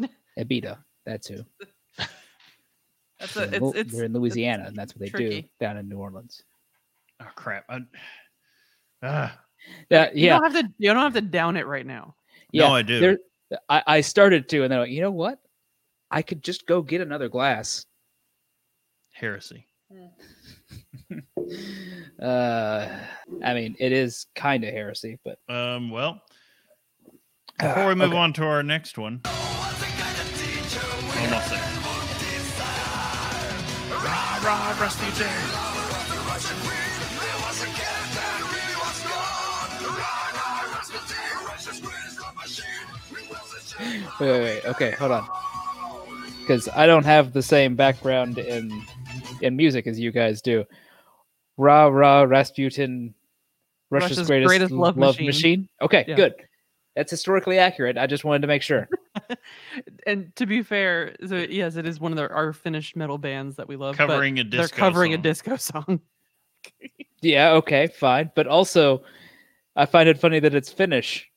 [0.38, 1.44] Abita, that's who.
[3.20, 5.76] That's They're a, in it's it's they're in Louisiana, and that's what they do down
[5.76, 6.42] in New Orleans.
[7.20, 7.66] oh crap!
[7.68, 7.80] I,
[9.02, 9.38] ah,
[9.90, 10.72] Yeah, You yeah, don't have to.
[10.78, 12.14] You don't have to down it right now.
[12.52, 12.68] yeah.
[12.68, 13.00] no, I do.
[13.00, 13.18] there-
[13.68, 15.40] I, I started to, and then I went, you know what?
[16.10, 17.84] I could just go get another glass.
[19.12, 19.66] Heresy.
[22.20, 22.86] Uh,
[23.44, 26.20] I mean, it is kind of heresy, but Um, well,
[27.60, 28.18] Ah, before we move okay.
[28.18, 29.80] on to our next one, almost
[31.50, 31.60] there.
[34.04, 35.58] Rah, rah, Rasputin.
[44.20, 44.64] wait, wait, wait.
[44.66, 45.28] Okay, hold on.
[46.40, 48.70] Because I don't have the same background in
[49.40, 50.64] in music as you guys do.
[51.56, 53.14] Rah rah Rasputin,
[53.90, 55.26] Russia's, Russia's greatest, greatest love, love machine.
[55.26, 55.68] machine.
[55.82, 56.16] Okay, Yeah.
[56.16, 56.34] good.
[56.96, 57.96] That's historically accurate.
[57.96, 58.88] I just wanted to make sure.
[60.06, 63.56] And to be fair, so yes, it is one of the, our Finnish metal bands
[63.56, 63.96] that we love.
[63.96, 65.22] but Covering a they're disco covering a song.
[65.22, 66.00] disco song.
[67.22, 68.30] yeah, okay, fine.
[68.34, 69.02] But also,
[69.76, 71.28] I find it funny that it's Finnish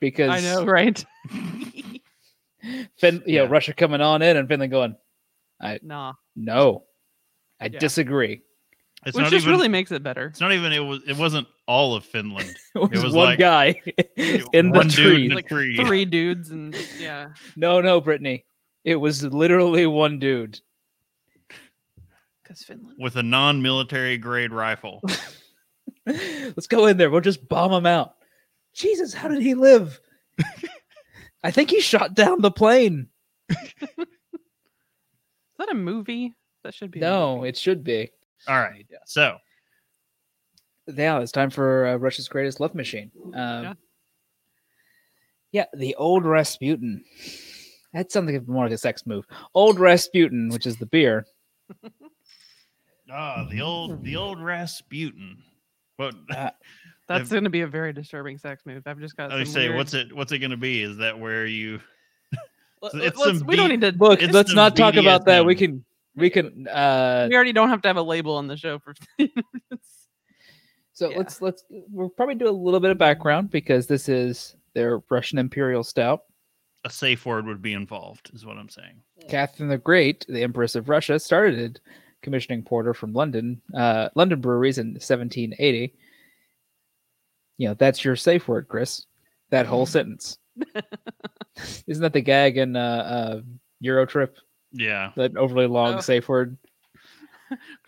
[0.00, 1.04] because I know, right?
[2.98, 3.48] Fin, you know, Yeah.
[3.48, 4.96] Russia coming on in and Finland going,
[5.60, 6.84] I nah, no,
[7.60, 7.78] I Yeah.
[7.78, 8.42] disagree.
[9.06, 9.56] It's which not just even.
[9.56, 10.26] really makes it better.
[10.26, 10.72] It's not even.
[10.72, 11.00] It was.
[11.06, 12.54] It wasn't all of Finland.
[12.74, 13.80] It was, was one like- guy
[14.16, 15.26] in the one dude tree.
[15.26, 15.76] in Like tree.
[15.76, 18.44] Three dudes and yeah, No, no, Brittany.
[18.84, 20.60] It was literally one dude.
[22.42, 22.96] because Finland.
[22.98, 25.02] with a non-military grade rifle.
[26.06, 27.10] Let's go in there.
[27.10, 28.14] We'll just bomb him out.
[28.74, 30.00] Jesus, how did he live?
[31.44, 33.08] I think he shot down the plane.
[33.50, 33.58] Is
[35.58, 36.34] that a movie?
[36.64, 37.00] That should be.
[37.00, 38.10] No, it should be.
[38.48, 38.86] All right.
[39.06, 39.36] So
[40.86, 43.10] Yeah, it's time for uh, Russia's greatest love machine.
[43.34, 43.72] Um, Yeah.
[45.52, 45.64] yeah.
[45.74, 47.04] the old Rasputin.
[47.92, 49.26] That's something more like a sex move.
[49.54, 51.26] Old Rasputin, which is the beer.
[53.12, 55.38] ah, the old the old Rasputin.
[55.96, 56.50] What Uh,
[57.08, 58.84] That's going to be a very disturbing sex move.
[58.86, 59.32] I've just got.
[59.32, 60.82] I some say, weird- what's it what's it gonna be?
[60.82, 61.80] Is that where you
[62.80, 63.92] Let- it's let's- some we don't need to.
[63.98, 65.44] Look, It's let's some not talk about that.
[65.44, 65.84] We can,
[66.16, 66.66] we can.
[66.68, 68.94] uh we already don't have to have a label on the show for.
[70.92, 71.18] So Yeah.
[71.18, 75.38] let's let's we'll probably do a little bit of background because this is their Russian
[75.38, 76.24] Imperial Stout.
[76.84, 79.00] a safe word would be involved, is what I'm saying.
[79.28, 81.80] Catherine the Great, the Empress of Russia, started
[82.22, 85.94] commissioning porter from London, uh, London breweries in 1780.
[87.56, 89.06] You know, that's your safe word, Chris.
[89.50, 90.38] That whole sentence.
[91.86, 93.40] Isn't that the gag in uh, uh,
[93.80, 94.36] Euro Trip?
[94.72, 95.10] Yeah.
[95.16, 96.00] That overly long Oh.
[96.00, 96.56] safe word.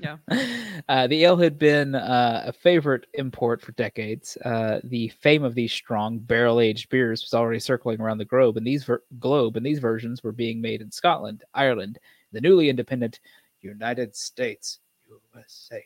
[0.00, 0.16] yeah.
[0.88, 4.36] Uh, the ale had been uh, a favorite import for decades.
[4.44, 8.66] Uh, the fame of these strong barrel-aged beers was already circling around the globe, and
[8.66, 11.98] these ver- globe and these versions were being made in Scotland, Ireland,
[12.32, 13.20] the newly independent
[13.60, 15.84] United States, USA,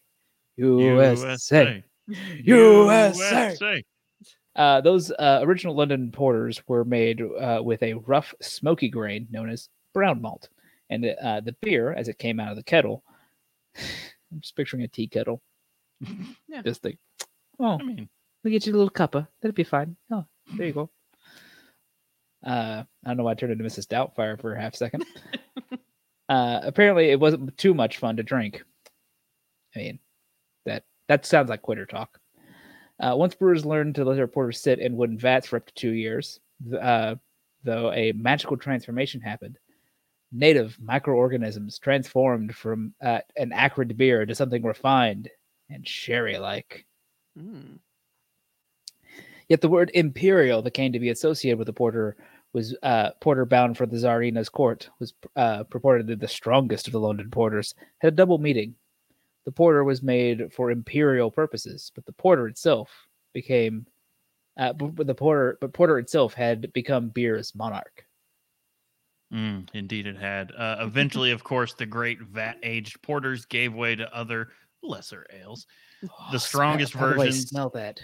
[0.57, 1.85] USA.
[2.45, 3.85] USA.
[4.57, 9.51] Uh, those uh, original London porters were made uh, with a rough, smoky grain known
[9.51, 10.49] as brown malt,
[10.91, 13.03] and uh, the beer, as it came out of the kettle,
[13.77, 15.43] I'm just picturing a tea kettle.
[16.49, 16.63] Yeah.
[16.63, 16.99] Just think,
[17.59, 18.09] oh, I mean,
[18.45, 19.27] we get you a little cuppa.
[19.41, 19.97] That'd be fine.
[20.13, 20.25] Oh,
[20.57, 20.91] there you go.
[22.47, 23.87] Uh, I don't know why I turned into Mrs.
[23.87, 25.07] Doubtfire for a half second.
[26.29, 28.63] uh, apparently, it wasn't too much fun to drink.
[29.75, 29.99] I mean,
[30.67, 32.21] that that sounds like quitter talk.
[33.01, 35.75] Uh, once brewers learned to let their porters sit in wooden vats for up to
[35.75, 37.17] two years, th- uh,
[37.65, 39.59] though a magical transformation happened.
[40.33, 45.29] Native microorganisms transformed from uh, an acrid beer to something refined
[45.71, 46.87] and sherry-like.
[47.39, 47.79] Mm.
[49.49, 52.17] Yet the word imperial that came to be associated with the porter
[52.53, 57.01] was uh, porter bound for the Tsarina's court was uh, purportedly the strongest of the
[57.01, 57.75] London porters.
[57.99, 58.77] Had a double meaning.
[59.45, 62.91] The porter was made for imperial purposes, but the porter itself
[63.35, 63.87] became,
[64.59, 68.07] uh, b- but the porter, but porter itself had become beer's monarch.
[69.33, 70.53] mm, indeed it had.
[70.53, 74.51] Uh, eventually, of course, the great vat-aged porters gave way to other
[74.83, 75.67] lesser ales.
[76.03, 78.01] The Oh, smell- strongest by the way, versions- Smell that.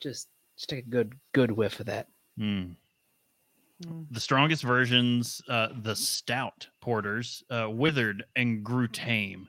[0.00, 2.08] Just, just take a good, good whiff of that.
[2.38, 2.76] Mm.
[3.84, 4.06] Mm.
[4.10, 9.48] The strongest versions, uh, the stout porters, uh, withered and grew tame.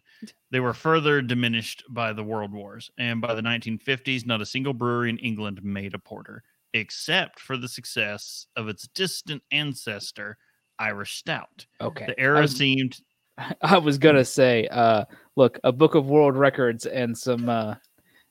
[0.51, 4.73] They were further diminished by the World Wars, and by the 1950s, not a single
[4.73, 10.37] brewery in England made a porter, except for the success of its distant ancestor,
[10.79, 11.65] Irish Stout.
[11.79, 12.05] Okay.
[12.07, 12.99] The I era was- seemed
[13.61, 15.05] I was gonna say, uh,
[15.35, 17.75] look, a book of world records and some uh,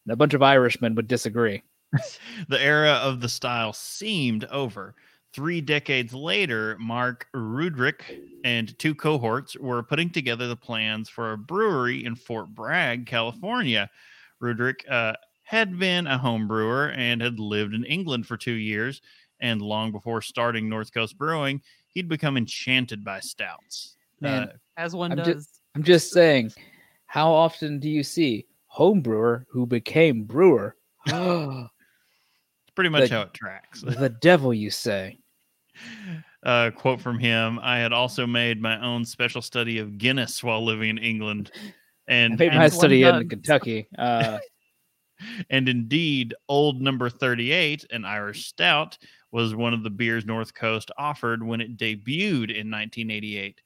[0.09, 1.63] a bunch of Irishmen would disagree.
[2.49, 4.95] the era of the style seemed over.
[5.33, 11.39] Three decades later, Mark Ruedrich and two cohorts were putting together the plans for a
[11.39, 13.89] brewery in Fort Bragg, California.
[14.41, 15.13] Ruedrich uh,
[15.45, 19.03] had been a home brewer and had lived in England for two years.
[19.41, 23.97] And long before starting North Coast Brewing, he'd become enchanted by stouts.
[24.21, 25.47] Man, Uh, As one I'm does.
[25.47, 26.51] ju- I'm just saying,
[27.07, 30.77] how often do you see home brewer who became brewer?
[32.81, 33.83] pretty much the- how it tracks.
[33.83, 35.19] The devil, you say?
[36.45, 40.65] uh, quote from him I had also made my own special study of Guinness while
[40.65, 41.51] living in England.
[41.55, 43.29] I And, made my study in.
[43.29, 43.87] Kentucky.
[43.99, 44.39] Uh,
[45.51, 48.97] and indeed, Old Number 38, an Irish stout,
[49.31, 53.61] was one of the beers North Coast offered when it debuted in 1988.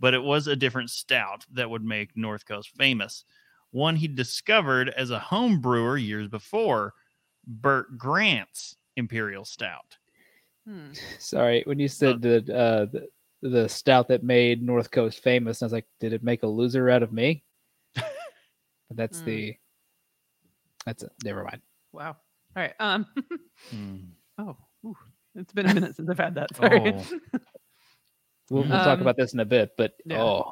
[0.00, 3.24] But it was a different stout that would make North Coast famous.
[3.70, 6.94] One he discovered as a home brewer years before,
[7.46, 9.96] Bert Grant's Imperial Stout.
[10.66, 10.88] Hmm.
[11.20, 13.08] sorry, when you said the, uh, the
[13.42, 16.90] the stout that made North Coast famous, I was like, did it make a loser
[16.90, 17.44] out of me?
[18.88, 19.26] But that's Hmm.
[19.26, 19.56] the.
[20.86, 21.10] That's it.
[21.24, 21.60] Never mind.
[21.92, 22.16] Wow.
[22.56, 22.74] All right.
[22.80, 23.06] Um.
[23.74, 24.08] Mm.
[24.38, 24.56] oh.
[24.84, 24.96] ooh,
[25.34, 26.54] It's been a minute since I've had that.
[26.56, 26.94] Sorry.
[26.94, 27.04] Oh.
[28.50, 30.22] We'll, we'll talk Um, about this in a bit, but yeah.
[30.22, 30.50] oh,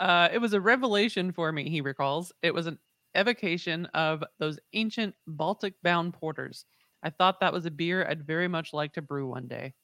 [0.00, 2.32] Uh, it was a revelation for me, he recalls.
[2.42, 2.78] It was an
[3.18, 6.64] evocation of those ancient Baltic bound porters.
[7.02, 9.74] I thought that was a beer I'd very much like to brew one day.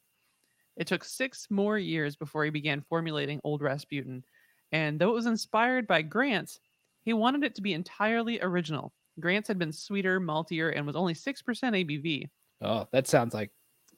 [0.77, 4.25] It took six more years before he began formulating Old Rasputin,
[4.73, 6.59] and though it was inspired by Grant's,
[7.05, 8.93] he wanted it to be entirely original.
[9.21, 12.29] Grant's had been sweeter, maltier, and was only 6% ABV.
[12.63, 13.51] oh, that sounds like.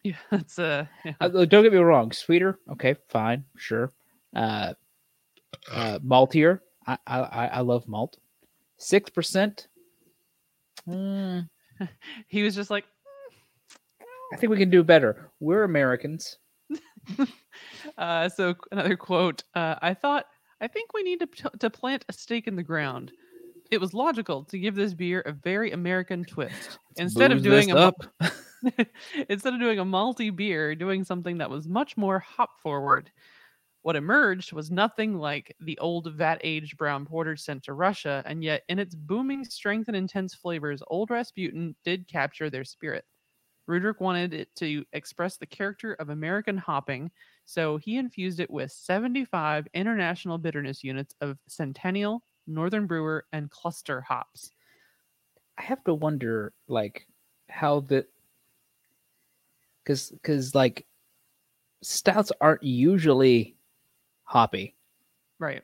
[0.03, 1.15] Yeah, that's uh, yeah.
[1.21, 2.13] Uh, don't get me wrong.
[2.13, 3.93] Sweeter, okay, fine, sure.
[4.35, 4.75] Uh,
[5.73, 8.19] uh, maltier, I, I I I love malt.
[8.79, 9.69] Six percent.
[10.89, 11.49] Mm,
[12.29, 12.85] he was just like,
[14.33, 15.31] I think we can do better.
[15.41, 16.39] We're Americans.
[17.97, 19.43] Uh, so another quote.
[19.55, 20.27] Uh, I thought,
[20.61, 23.13] I think we need to p- to plant a stake in the ground.
[23.71, 26.79] It was logical to give this beer a very American twist.
[26.97, 27.95] Instead of doing a up.
[29.29, 33.11] instead of doing a malty beer, doing something that was much more hop forward.
[33.87, 38.43] What emerged was nothing like the old vat aged brown porter sent to Russia, and
[38.43, 43.05] yet in its booming strength and intense flavors, Old Rasputin did capture their spirit.
[43.69, 47.13] Ruedrich wanted it to express the character of American hopping,
[47.45, 54.01] so he infused it with 75 international bitterness units of Centennial, Northern Brewer, and Cluster
[54.01, 54.51] hops.
[55.59, 57.07] I have to wonder, like,
[57.49, 58.05] how the
[59.85, 60.87] because because like
[61.85, 63.57] stouts aren't usually
[64.27, 64.75] hoppy.
[65.39, 65.63] Right.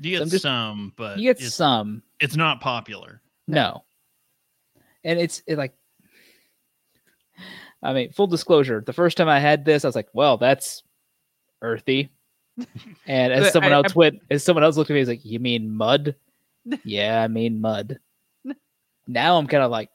[0.00, 3.20] You I'm get just- some, but You get it's, some, it's not popular.
[3.46, 3.84] no,
[5.04, 5.74] and it's it like.
[7.82, 10.82] I mean, full disclosure: the first time I had this, I was like, "Well, that's
[11.62, 12.10] earthy,"
[13.06, 15.24] and as someone I- else I- went, as someone else looked at me, he's like,
[15.24, 16.14] "You mean mud?"
[16.84, 17.98] yeah, I mean mud.
[19.06, 19.90] now I'm kind of like,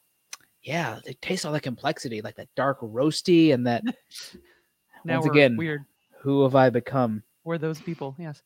[0.64, 3.84] yeah, they taste all that complexity, like that dark roasty and that.
[5.03, 5.86] Now Once we're again, weird.
[6.22, 7.22] who have I become?
[7.45, 8.15] We're those people.
[8.19, 8.41] Yes.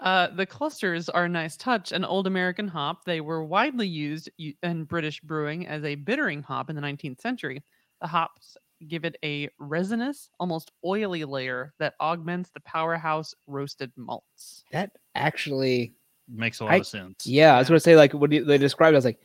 [0.00, 1.92] Uh, the clusters are a nice touch.
[1.92, 3.04] An old American hop.
[3.04, 4.30] They were widely used
[4.62, 7.62] in British brewing as a bittering hop in the 19th century.
[8.00, 8.56] The hops
[8.88, 14.64] give it a resinous, almost oily layer that augments the powerhouse roasted malts.
[14.70, 15.94] That actually,
[16.28, 17.26] Makes a lot I- of sense.
[17.26, 19.20] yeah, I was going to say like when they described, it, I was like,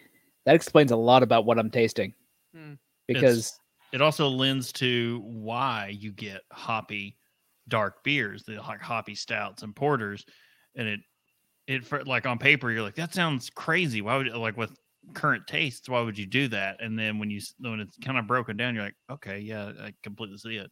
[0.46, 2.14] that explains a lot about what I'm tasting,
[2.56, 2.74] Hmm.
[3.08, 3.60] because
[3.92, 7.18] It also lends to why you get hoppy
[7.72, 10.24] dark beers, the like hoppy stouts and porters,
[10.76, 11.00] and it
[11.66, 14.02] it for like on paper you're like that sounds crazy.
[14.02, 14.78] Why would like with
[15.14, 16.78] current tastes why would you do that?
[16.80, 19.94] And then when you when it's kind of broken down, you're like okay, yeah, I
[20.04, 20.70] completely see it.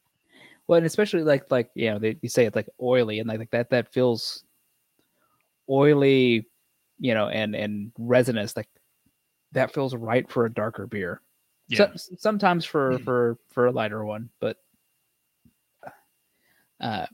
[0.68, 3.40] well, and especially like like you know they you say it's like oily and like,
[3.40, 4.44] like that that feels
[5.70, 6.48] oily,
[7.00, 8.70] you know, and and resinous like
[9.54, 11.22] that feels right for a darker beer.
[11.70, 13.04] Yeah, So, sometimes for mm.
[13.04, 14.58] for for a lighter one, but
[16.82, 17.06] uh,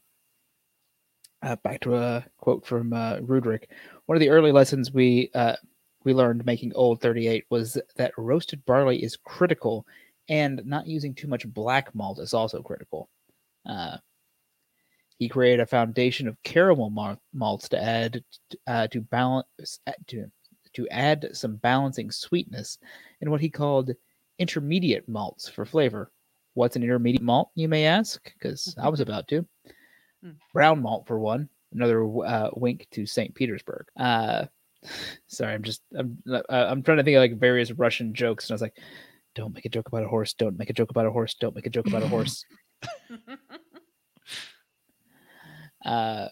[1.41, 3.69] uh, back to a quote from uh, Ruedrich.
[4.07, 5.55] One of the early lessons we uh,
[6.03, 9.85] we learned making Old Thirty Eight was that roasted barley is critical,
[10.29, 13.09] and not using too much black malt is also critical.
[13.67, 13.97] Uh,
[15.19, 18.23] he created a foundation of caramel mal- malts to add
[18.67, 19.47] uh, to balance
[20.07, 20.25] to
[20.73, 22.77] to add some balancing sweetness,
[23.21, 23.91] and what he called
[24.39, 26.11] intermediate malts for flavor.
[26.53, 28.21] What's an intermediate malt, you may ask?
[28.33, 29.45] Because I was about to.
[30.23, 30.31] Hmm.
[30.53, 31.49] Brown malt, for one.
[31.73, 33.33] Another uh, wink to St.
[33.35, 33.87] Petersburg.
[33.97, 34.45] Uh,
[35.27, 38.53] sorry, I'm just I'm uh, I'm trying to think of like various Russian jokes, and
[38.53, 38.77] I was like,
[39.33, 40.33] "Don't make a joke about a horse.
[40.33, 41.35] Don't make a joke about a horse.
[41.35, 42.45] Don't make a joke about a horse."
[45.85, 46.29] Uh,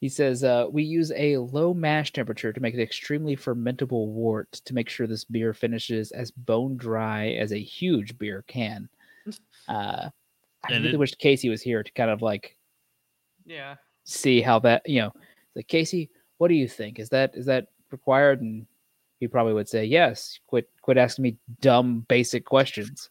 [0.00, 4.52] he says, uh, We use a low mash temperature to make an extremely fermentable wort
[4.52, 8.88] to make sure this beer finishes as bone dry as a huge beer can.
[9.68, 10.08] Uh,
[10.68, 12.56] I And really it- wish Casey was here to kind of like
[13.46, 13.76] yeah.
[14.04, 15.12] see how that, you know,
[15.56, 16.98] like, Casey, what do you think?
[16.98, 18.40] Is that is that required?
[18.40, 18.66] And
[19.18, 20.38] he probably would say, Yes.
[20.46, 23.10] Quit quit asking me dumb basic questions.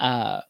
[0.00, 0.40] Uh,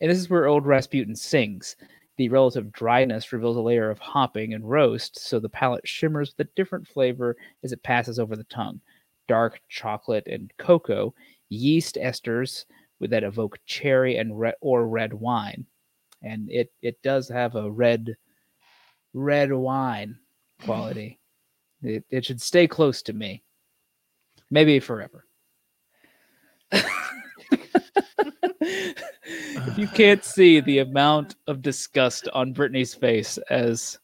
[0.00, 1.76] and this is where old Rasputin sings.
[2.16, 6.46] The relative dryness reveals a layer of hopping and roast, so the palate shimmers with
[6.46, 8.80] a different flavor as it passes over the tongue.
[9.28, 11.14] Dark chocolate and cocoa,
[11.48, 12.66] yeast esters with
[13.10, 15.66] that evoke cherry and red or red wine,
[16.22, 18.14] and it it does have a red
[19.12, 20.18] red wine
[20.64, 21.18] quality.
[21.82, 23.42] it it should stay close to me,
[24.50, 25.26] maybe forever.
[28.60, 33.98] if you can't see the amount of disgust on Brittany's face as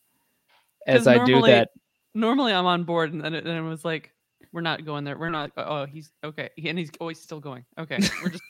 [0.86, 1.70] as I do normally- that,
[2.14, 4.12] Normally I'm on board, and then it, then it was like,
[4.52, 5.18] we're not going there.
[5.18, 5.52] We're not.
[5.56, 7.64] Oh, he's okay, and he's always still going.
[7.78, 8.42] Okay, we're just.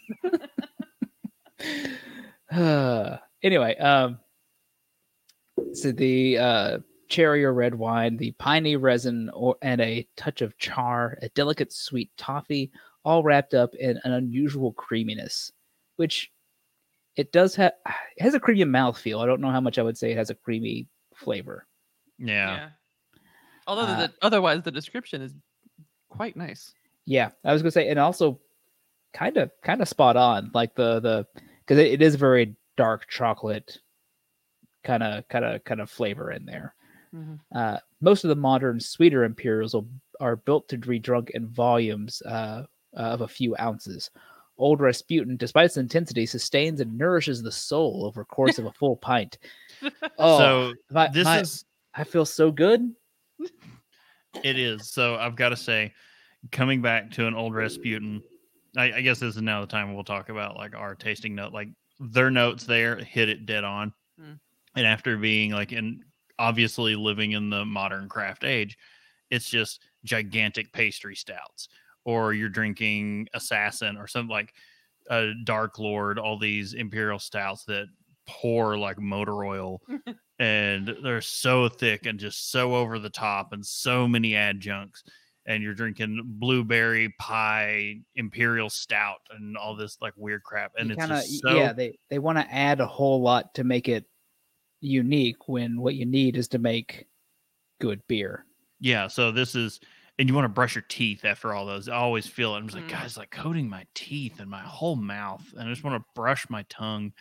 [3.43, 4.19] anyway, um,
[5.73, 6.79] so the uh,
[7.09, 11.73] cherry or red wine, the piney resin, or and a touch of char, a delicate
[11.73, 12.71] sweet toffee,
[13.05, 15.53] all wrapped up in an unusual creaminess,
[15.97, 16.31] which
[17.17, 17.73] it does have.
[18.17, 19.23] It has a creamy mouthfeel.
[19.23, 21.67] I don't know how much I would say it has a creamy flavor.
[22.19, 22.55] yeah.
[22.57, 22.69] Yeah.
[23.67, 25.35] Although Uh, the, otherwise the description is
[26.19, 26.75] quite nice.
[27.07, 28.39] Yeah, I was gonna say, and also
[29.15, 31.27] kind of kind of spot on, like the the
[31.61, 33.79] because it, it is very dark chocolate
[34.85, 36.75] kind of kind of kind of flavor in there.
[37.15, 37.39] Mhm.
[37.55, 39.89] Uh, most of the modern sweeter imperials will,
[40.21, 44.11] are built to be drunk in volumes uh, of a few ounces.
[44.59, 48.73] Old Rasputin, despite its intensity, sustains and nourishes the soul over a course of a
[48.73, 49.39] full pint.
[50.19, 51.65] Oh, so my- this my- is
[51.95, 52.93] I feel so good.
[54.45, 54.91] It is.
[54.91, 55.93] So I've got to say,
[56.53, 58.23] coming back to an old Rasputin,
[58.77, 61.53] I, I guess this is now the time we'll talk about like our tasting note.
[61.53, 61.69] Like
[61.99, 63.93] their notes there hit it dead on.
[64.21, 64.39] Mm.
[64.77, 66.05] And after being like in
[66.39, 68.77] obviously living in the modern craft age,
[69.31, 71.69] it's just gigantic pastry stouts,
[72.05, 74.55] or you're drinking assassin or something like
[75.11, 77.87] a dark lord, all these imperial stouts that
[78.27, 79.81] pour like motor oil
[80.39, 85.03] and they're so thick and just so over the top and so many adjuncts
[85.49, 90.93] and you're drinking blueberry pie imperial stout and all this like weird crap and You
[90.93, 93.89] it's kinda- just so yeah, they they want to add a whole lot to make
[93.89, 94.05] it
[94.81, 97.07] unique when what you need is to make
[97.81, 98.45] good beer.
[98.81, 99.81] Yeah, so this is,
[100.21, 101.89] and you want to brush your teeth after all those.
[101.89, 102.59] I always feel it.
[102.59, 102.91] I'm just like, Mm.
[102.91, 106.49] guys, like coating my teeth and my whole mouth, and I just want to brush
[106.49, 107.13] my tongue.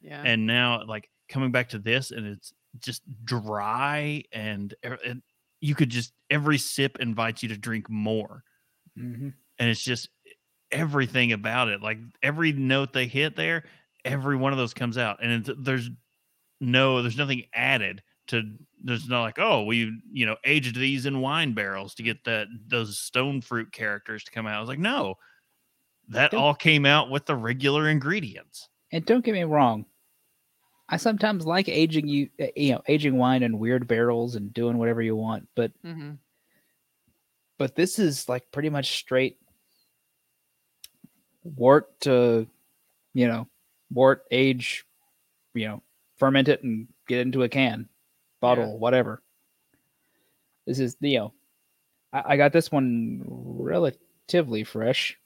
[0.00, 0.22] Yeah.
[0.24, 5.22] And now, like coming back to this, and it's just dry, and, e- and
[5.60, 8.42] you could just every sip invites you to drink more,
[8.98, 9.28] Mm-hmm.
[9.58, 10.08] and it's just
[10.72, 11.82] everything about it.
[11.82, 13.64] Like every note they hit there,
[14.04, 15.90] every one of those comes out, and it's, there's
[16.60, 18.42] no, there's nothing added to.
[18.82, 22.46] There's not like, oh, we you know aged these in wine barrels to get that
[22.68, 24.56] those stone fruit characters to come out.
[24.56, 25.16] I was like, no,
[26.08, 28.68] that all came out with the regular ingredients.
[28.92, 29.84] And don't get me wrong,
[30.88, 34.78] I sometimes like aging you uh, you know aging wine in weird barrels and doing
[34.78, 36.12] whatever you want, but mm-hmm.
[37.58, 39.38] but this is like pretty much straight
[41.42, 42.46] wort to
[43.14, 43.48] you know
[43.92, 44.84] wort age
[45.54, 45.82] you know
[46.16, 47.88] ferment it and get it into a can
[48.40, 49.22] bottle whatever.
[50.66, 51.32] This is you know
[52.12, 55.18] I, I got this one relatively fresh.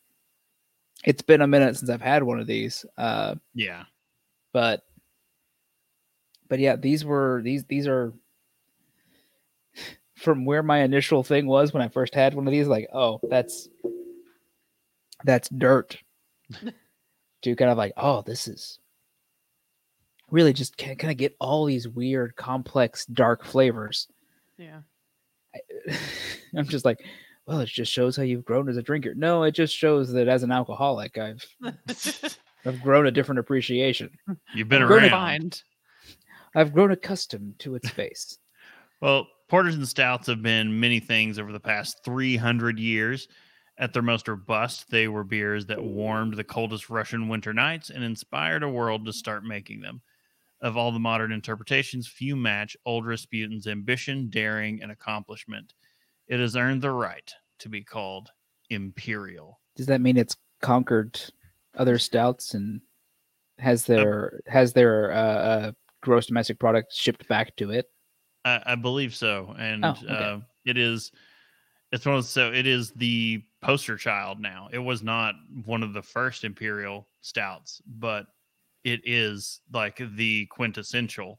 [1.04, 3.84] It's been a minute since i've had one of these uh Yeah,
[4.52, 4.84] but
[6.50, 8.12] but yeah these were these these are
[10.16, 13.18] from where my initial thing was when i first had one of these like oh
[13.30, 13.68] that's
[15.24, 15.98] that's dirt.
[17.42, 18.78] To kind of like oh this is
[20.30, 24.08] really just can kind of get all these weird complex dark flavors.
[24.58, 24.80] Yeah.
[26.56, 26.98] i'm just like
[27.46, 29.14] well it just shows how you've grown as a drinker.
[29.14, 31.44] No it just shows that as an alcoholic i've
[32.66, 34.10] i've grown a different appreciation.
[34.54, 35.62] You've been Grown around.
[36.54, 38.38] I've grown accustomed to its face
[39.00, 43.28] Well, porters and stouts have been many things over the past 300 years.
[43.78, 48.04] At their most robust, they were beers that warmed the coldest Russian winter nights and
[48.04, 50.02] inspired a world to start making them.
[50.60, 55.72] Of all the modern interpretations, few match old Rasputin's ambition, daring, and accomplishment.
[56.28, 58.28] It has earned the right to be called
[58.68, 59.60] imperial.
[59.74, 61.18] does that mean it's conquered
[61.76, 62.82] other stouts and
[63.58, 67.86] has their has their uh, uh gross domestic product shipped back to it
[68.44, 70.08] I, I believe so, and Oh, okay.
[70.08, 71.12] uh, it is.
[71.92, 74.70] It's one of so it is the poster child now.
[74.72, 75.34] It was not
[75.66, 78.26] one of the first imperial stouts, but
[78.84, 81.38] it is like the quintessential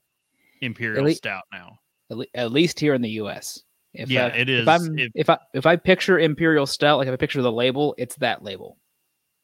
[0.62, 1.16] imperial Really?
[1.16, 1.80] stout now.
[2.12, 3.64] at, le- at least here in the us
[3.96, 7.08] if Yeah, I, it if i'm If- if i if i picture imperial stout like
[7.08, 8.78] if i picture the label it's that label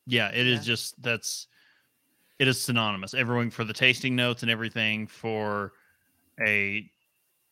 [0.06, 0.64] Yeah, it is Yeah.
[0.74, 1.48] just that's
[2.40, 3.14] it is synonymous.
[3.14, 5.74] Everyone for the tasting notes and everything for
[6.46, 6.90] a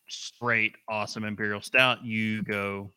[0.07, 2.91] straight awesome imperial stout, you go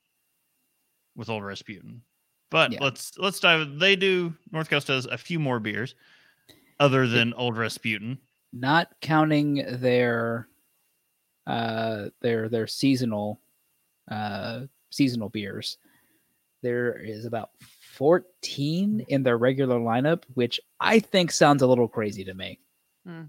[1.17, 2.03] with old Rasputin.
[2.51, 2.79] But Yeah.
[2.83, 3.79] let's let's dive.
[3.79, 5.95] They do North Coast does a few more beers
[6.81, 8.19] other than old Rasputin.
[8.53, 10.49] not counting their
[11.47, 13.41] uh their their seasonal
[14.11, 14.61] uh
[14.91, 15.77] seasonal beers
[16.63, 17.51] there is about
[17.99, 22.59] 14 in their regular lineup which i think sounds a little crazy to me
[23.05, 23.25] Yeah,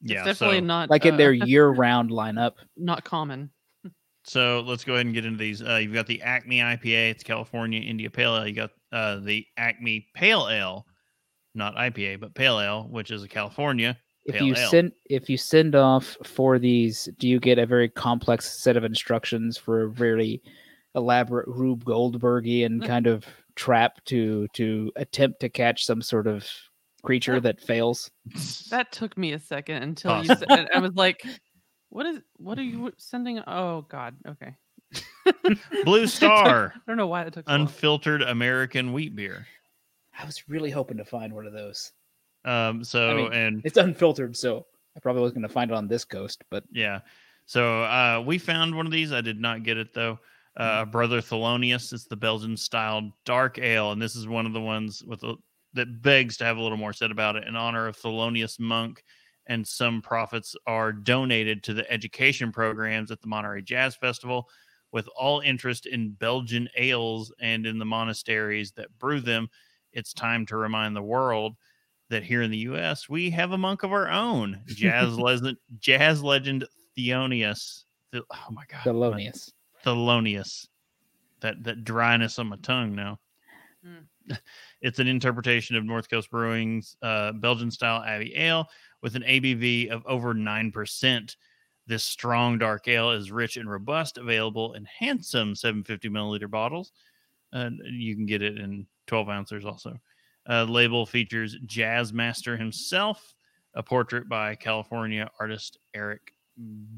[0.00, 3.50] it's definitely so, not like in uh, their year-round lineup not common.
[4.24, 5.62] so let's go ahead and get into these.
[5.62, 7.10] Uh, you've got the Acme IPA.
[7.10, 8.46] It's California India Pale Ale.
[8.46, 10.86] You got uh, the Acme Pale Ale,
[11.54, 14.70] not IPA, but Pale Ale, which is a California if Pale you ale.
[14.70, 18.84] send if you send off for these do you get a very complex set of
[18.84, 20.42] instructions for a very
[20.94, 23.26] elaborate rube goldbergian kind of
[23.56, 26.46] trap to to attempt to catch some sort of
[27.02, 28.10] creature that fails
[28.70, 31.24] That took me a second until you said I was like,
[31.90, 33.38] what is what are you sending?
[33.46, 34.16] Oh god.
[34.26, 34.54] Okay.
[35.84, 36.72] Blue Star.
[36.74, 37.62] I don't know why it took so long.
[37.62, 39.46] unfiltered American wheat beer.
[40.18, 41.92] i was really hoping to find one of those
[42.44, 45.88] Um, so mean- and it's unfiltered so i probably was going to find it on
[45.88, 47.00] this coast but yeah,
[47.46, 49.12] so uh, we found one of these.
[49.12, 50.18] I did not get it though.
[50.56, 51.92] Uh, Brother Thelonious.
[51.92, 55.34] It's the Belgian style dark ale, and this is one of the ones with a,
[55.72, 59.02] that begs to have a little more said about it in honor of Thelonious Monk.
[59.46, 64.48] And some profits are donated to the education programs at the Monterey Jazz Festival,
[64.92, 69.48] with all interest in Belgian ales and in the monasteries that brew them.
[69.92, 71.56] It's time to remind the world
[72.10, 73.08] that here in the U.S.
[73.08, 76.64] we have a monk of our own, jazz legend, jazz legend
[76.96, 77.84] Theonius.
[78.12, 79.50] The- oh my God, Thelonious.
[79.84, 80.66] Thelonious.
[81.40, 83.18] That that dryness on my tongue now.
[83.86, 84.06] Mm.
[84.80, 88.68] It's an interpretation of North Coast Brewing's uh, Belgian style Abbey Ale
[89.00, 91.36] with an ABV of over nine percent.
[91.86, 96.92] This strong dark ale is rich and robust, available in handsome 750 milliliter bottles.
[97.52, 99.98] And you can get it in 12 ounces also.
[100.48, 103.34] Uh, label features Jazz Master himself,
[103.74, 106.32] a portrait by California artist Eric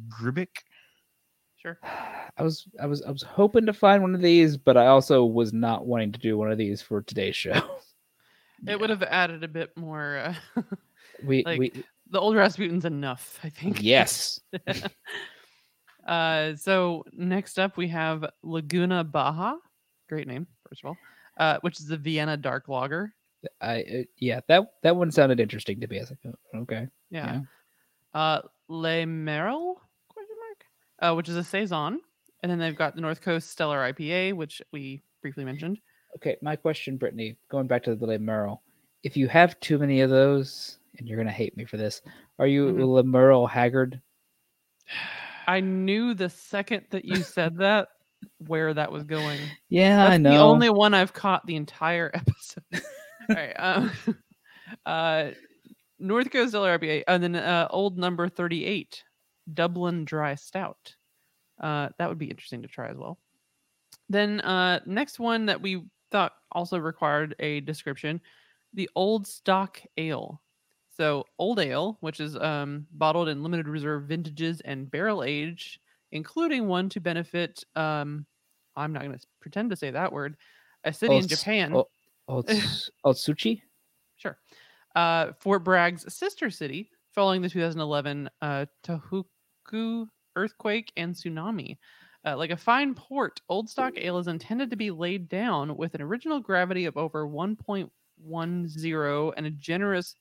[0.09, 0.65] Gribick.
[1.67, 1.79] Sure.
[1.83, 5.25] I was I was I was hoping to find one of these, but I also
[5.25, 7.61] was not wanting to do one of these for today's show.
[8.67, 10.35] It would have added a bit more.
[10.57, 10.63] Uh,
[11.25, 13.83] We Like, we the old Rasputin's enough, I think.
[13.83, 14.39] yes.
[16.07, 19.57] uh, so next up we have Laguna Baja.
[20.09, 20.97] Great name, first of all.
[21.37, 23.13] Uh, which is the Vienna Dark Lager.
[23.61, 25.99] I uh, yeah, that that one sounded interesting to me.
[25.99, 26.87] I was like, "Oh, okay.
[27.11, 27.41] Yeah.
[28.15, 29.83] Uh, Le Merle.
[31.01, 32.01] Uh, which is a saison,
[32.43, 35.79] and then they've got the North Coast Steller IPA, which we briefly mentioned.
[36.17, 38.63] Okay, my question, Brittany, going back to the Le Merle,
[39.03, 42.01] if you have too many of those, and you're gonna hate me for this,
[42.39, 42.89] are you Mhm.
[42.95, 44.01] Le Merle Haggard?
[45.47, 47.89] I knew the second that you said that
[48.39, 49.39] where that was going.
[49.69, 50.31] Yeah, That's I know.
[50.31, 52.65] the only one I've caught the entire episode.
[53.29, 53.53] All right.
[53.59, 53.93] Um,
[54.87, 55.31] uh,
[55.99, 59.05] North Coast LRBA, and then uh, old number 38,
[59.53, 60.95] Dublin Dry Stout.
[61.61, 63.19] Uh, that would be interesting to try as well.
[64.09, 68.21] Then uh, next one that we thought also required a description,
[68.75, 70.41] the Old Stock Ale.
[70.97, 75.79] So old ale, which is um, bottled in limited reserve vintages and barrel age,
[76.11, 77.63] including one to benefit.
[77.75, 78.25] Um,
[78.77, 80.37] I'm not going to pretend to say that word.
[80.85, 81.75] A city in Japan.
[81.75, 81.89] O-
[82.31, 83.61] Ots- Otsuchi?
[84.17, 84.39] Sure.
[84.95, 89.25] Uh, Fort Bragg's sister city following the 2011 uh, Tohoku
[90.37, 91.79] earthquake and tsunami.
[92.25, 95.95] Uh, like a fine port, Old Stock Ale is intended to be laid down with
[95.95, 100.15] an original gravity of over 1.10 and a generous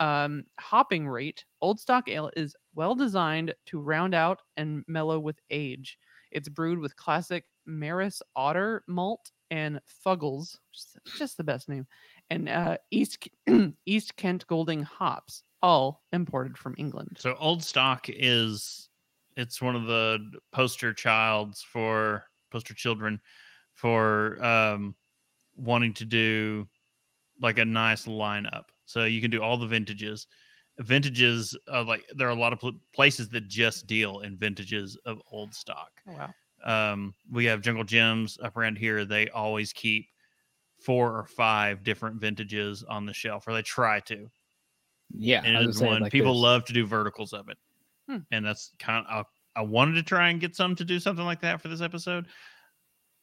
[0.00, 1.44] um, hopping rate.
[1.60, 5.98] Old Stock Ale is well designed to round out and mellow with age.
[6.30, 11.86] It's brewed with classic Maris Otter malt and Fuggles, just, just the best name,
[12.30, 13.28] and uh, East
[13.86, 17.16] East Kent Golding hops, all imported from England.
[17.18, 18.88] So old stock is
[19.36, 20.18] it's one of the
[20.52, 23.20] poster childs for poster children
[23.74, 24.94] for um
[25.56, 26.68] wanting to do
[27.40, 28.64] like a nice lineup.
[28.86, 30.26] So you can do all the vintages.
[30.78, 34.96] Vintages of like there are a lot of pl- places that just deal in vintages
[35.04, 35.90] of old stock.
[36.08, 36.34] Oh wow!
[36.64, 39.04] Um, we have Jungle Gems up around here.
[39.04, 40.08] They always keep
[40.80, 44.30] four or five different vintages on the shelf, or they try to
[45.16, 45.42] Yeah.
[45.44, 47.58] and it's one like, people there's- love to do verticals of it
[48.08, 48.18] Hmm.
[48.32, 51.24] and that's kind of I, I wanted to try and get some to do something
[51.24, 52.26] like that for this episode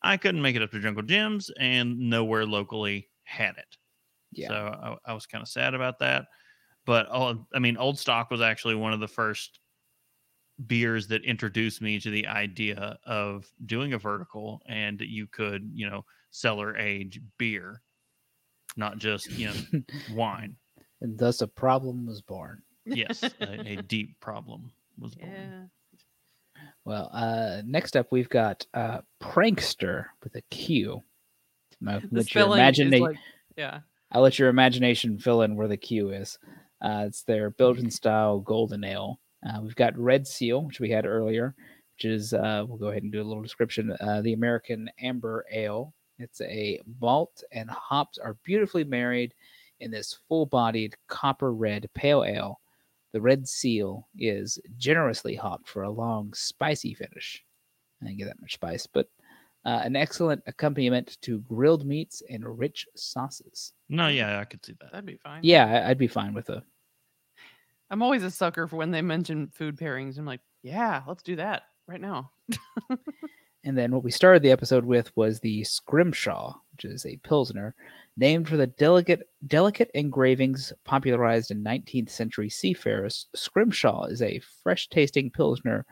[0.04, 3.78] i couldn't make it up to jungle gyms and nowhere locally had it
[4.32, 4.48] Yeah.
[4.50, 6.26] so i, I was kind of sad about that
[6.86, 9.60] but all, i mean old stock was actually one of the first
[10.68, 15.90] beers that introduced me to the idea of doing a vertical and you could you
[15.90, 17.82] know cellar age beer
[18.76, 19.82] not just you know
[20.14, 20.56] wine
[21.02, 22.62] and thus a problem was born.
[22.86, 25.32] yes, a, a deep problem was born.
[25.32, 25.64] Yeah.
[26.86, 31.04] Well, uh, next up we've got uh, Prankster with a Q.
[31.82, 33.18] Now, let your imagina- like,
[33.56, 33.82] yeah.
[34.12, 36.40] I'll let your imagination fill in where the Q is.
[36.82, 39.20] Uh, it's their Belgian style golden ale.
[39.46, 41.54] Uh, we've got Red Seal, which we had earlier,
[41.96, 43.92] which is, uh, we'll go ahead and do a little description.
[44.00, 45.94] Uh, the American Amber Ale.
[46.20, 49.34] It's a malt and hops are beautifully married
[49.80, 52.60] in this full bodied copper red pale ale.
[53.14, 57.44] The Red Seal is generously hopped for a long, spicy finish.
[58.02, 59.10] I didn't get that much spice, but
[59.66, 63.74] uh, an excellent accompaniment to grilled meats and rich sauces.
[63.90, 64.92] No, yeah, I could see that.
[64.92, 65.40] That'd be fine.
[65.44, 66.64] Yeah, I- I'd be fine with a.
[67.90, 70.18] I'm always a sucker for when they mention food pairings.
[70.18, 72.32] I'm like, yeah, let's do that right now.
[73.64, 77.76] And then what we started the episode with was the Scrimshaw, which is a pilsner
[78.18, 83.28] named for the delicate delicate engravings popularized in 19th century seafarers.
[83.36, 85.86] Scrimshaw is a fresh-tasting pilsner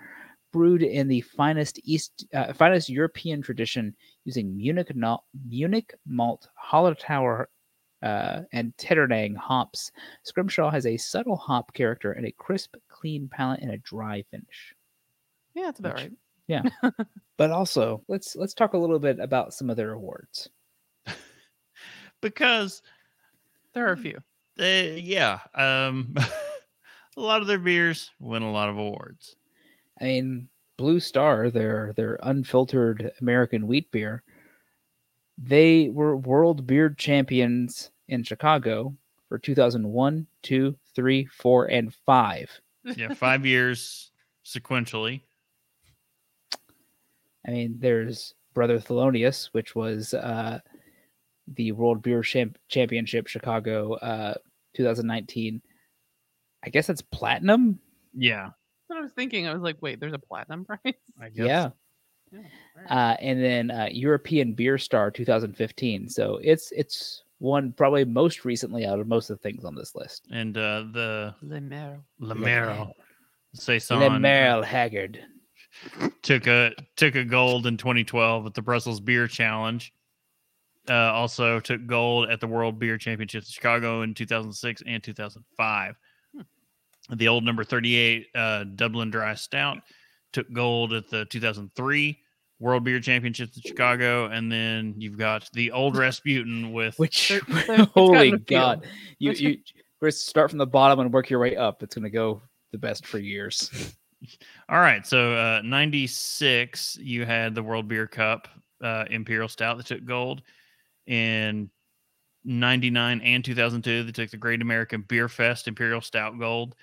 [0.52, 7.46] brewed in the finest East uh, finest European tradition using Munich no- Munich malt, Hallertauer
[8.02, 9.92] uh, and Tetternang hops.
[10.24, 14.74] Scrimshaw has a subtle hop character and a crisp, clean palate and a dry finish.
[15.54, 16.12] Yeah, that's about Which- right.
[16.48, 16.62] Yeah.
[17.38, 20.50] but also, let's let's talk a little bit about some of their awards.
[22.26, 22.82] Because
[23.74, 24.18] There are a few.
[24.58, 26.16] they, yeah, um,
[27.18, 29.36] a lot of their beers win a lot of awards.
[30.02, 34.24] I mean, Blue Star, their their unfiltered American wheat beer,
[35.38, 38.96] they were world beer champions in Chicago
[39.30, 42.62] for 2001, 2, 3, 4, and 5.
[42.96, 44.10] Yeah, five years
[44.44, 45.22] sequentially.
[47.48, 50.60] I mean, there's Brother Thelonious, which was uh,
[51.48, 54.34] the World Beer Champ- Championship Chicago uh,
[54.76, 55.62] 2019.
[56.64, 57.80] I guess that's platinum.
[58.18, 58.54] Yeah, That's
[58.88, 59.48] what I was thinking.
[59.48, 60.96] I was like, wait, there's a platinum price.
[61.22, 61.46] I guess.
[61.48, 61.70] Yeah.
[62.32, 62.40] Yeah,
[62.76, 62.92] alright.
[62.92, 66.10] Uh, and then uh, European Beer Star 2015.
[66.10, 69.94] So it's it's one probably most recently out of most of the things on this
[69.94, 70.26] list.
[70.32, 72.04] And uh, the Le Merle.
[72.20, 72.92] Lamero
[73.54, 75.20] saison Le Merle Haggard.
[76.24, 79.94] took a took a gold in 2012 at the Brussels Beer Challenge.
[80.90, 85.96] Uh, also took gold at the World Beer Championships in Chicago in 2006 and 2005.
[87.12, 89.78] The old number 38 uh, Dublin Dry Stout
[90.34, 92.20] took gold at the 2003
[92.60, 97.42] World Beer Championships in Chicago, and then you've got the old Rasputin with Which There-
[97.48, 98.40] there- it's gotten holy a feel.
[98.48, 98.88] god,
[99.20, 99.58] you Which- you
[100.00, 101.84] first start from the bottom and work your way up.
[101.84, 103.94] It's gonna go the best for years.
[104.70, 108.48] All right, so uh, 96, you had the World Beer Cup
[108.84, 110.42] uh, Imperial Stout that took gold.
[111.08, 111.70] In
[112.44, 116.76] 99 and 2002, they took the Great American Beer Fest Imperial Stout Gold.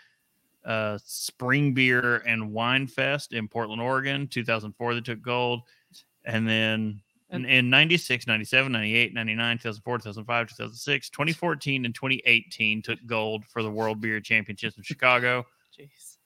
[0.64, 5.62] Uh, Spring Beer and Wine Fest in Portland, Oregon, 2004, they took gold.
[6.24, 7.00] And then
[7.30, 13.62] in, in 96, 97, 98, 99, 2004, 2005, 2006, 2014, and 2018 took gold for
[13.62, 15.44] the World Beer Championships in Chicago
[15.78, 16.18] Jeez.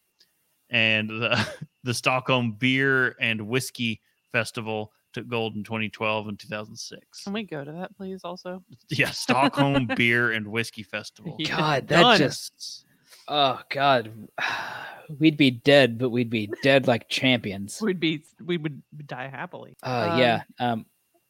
[0.69, 1.49] and the,
[1.85, 4.01] the Stockholm Beer and Whiskey
[4.33, 7.25] Festival took gold in 2012 and 2006.
[7.25, 8.21] Can we go to that, please?
[8.25, 11.37] Also, Yeah, Stockholm Beer and Whiskey Festival.
[11.39, 11.57] Yeah.
[11.57, 12.19] God, that Done.
[12.19, 12.85] just
[13.29, 14.13] oh god,
[15.19, 17.81] we'd be dead, but we'd be dead like champions.
[17.81, 19.77] we'd be we would die happily.
[19.83, 20.87] Uh, Um, yeah, um,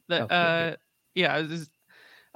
[0.09, 0.78] The, Oh, uh, ahead.
[1.14, 1.70] yeah, I was just,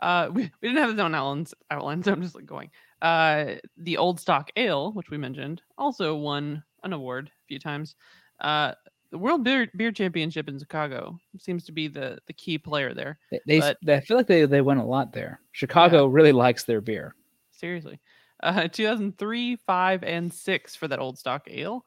[0.00, 2.70] uh, we, we didn't have this on Outlands, outline, so I'm just like going.
[3.02, 7.94] Uh, the Old Stock Ale, which we mentioned, also won an award a few times.
[8.40, 8.72] Uh,
[9.10, 13.18] the World Beer Beer Championship in Chicago seems to be the the key player there.
[13.30, 15.40] they, they, but- they I feel like they they win a lot there.
[15.52, 17.14] Chicago really likes their beer.
[17.50, 18.00] Seriously.
[18.42, 21.84] Uh, 2003, 5, and 6 for that old stock ale.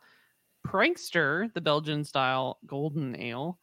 [0.68, 3.58] Prankster, the Belgian style golden ale.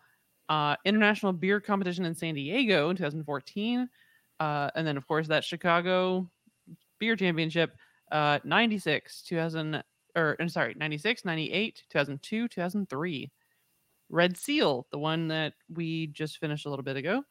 [0.48, 3.88] Uh, International Beer Competition in San Diego in 2014.
[4.40, 6.28] Uh, and then, of course, that Chicago
[6.98, 7.76] Beer Championship,
[8.10, 9.84] uh, 96, 2000,
[10.16, 13.30] or I'm sorry, 96, 98, 2002, 2003.
[14.10, 17.22] Red Seal, the one that we just finished a little bit ago.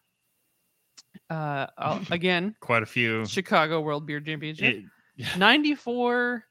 [1.30, 1.68] Uh,
[2.12, 3.26] again, Quite a few.
[3.26, 4.78] Chicago World Beer Championship.
[5.18, 6.46] It- 94,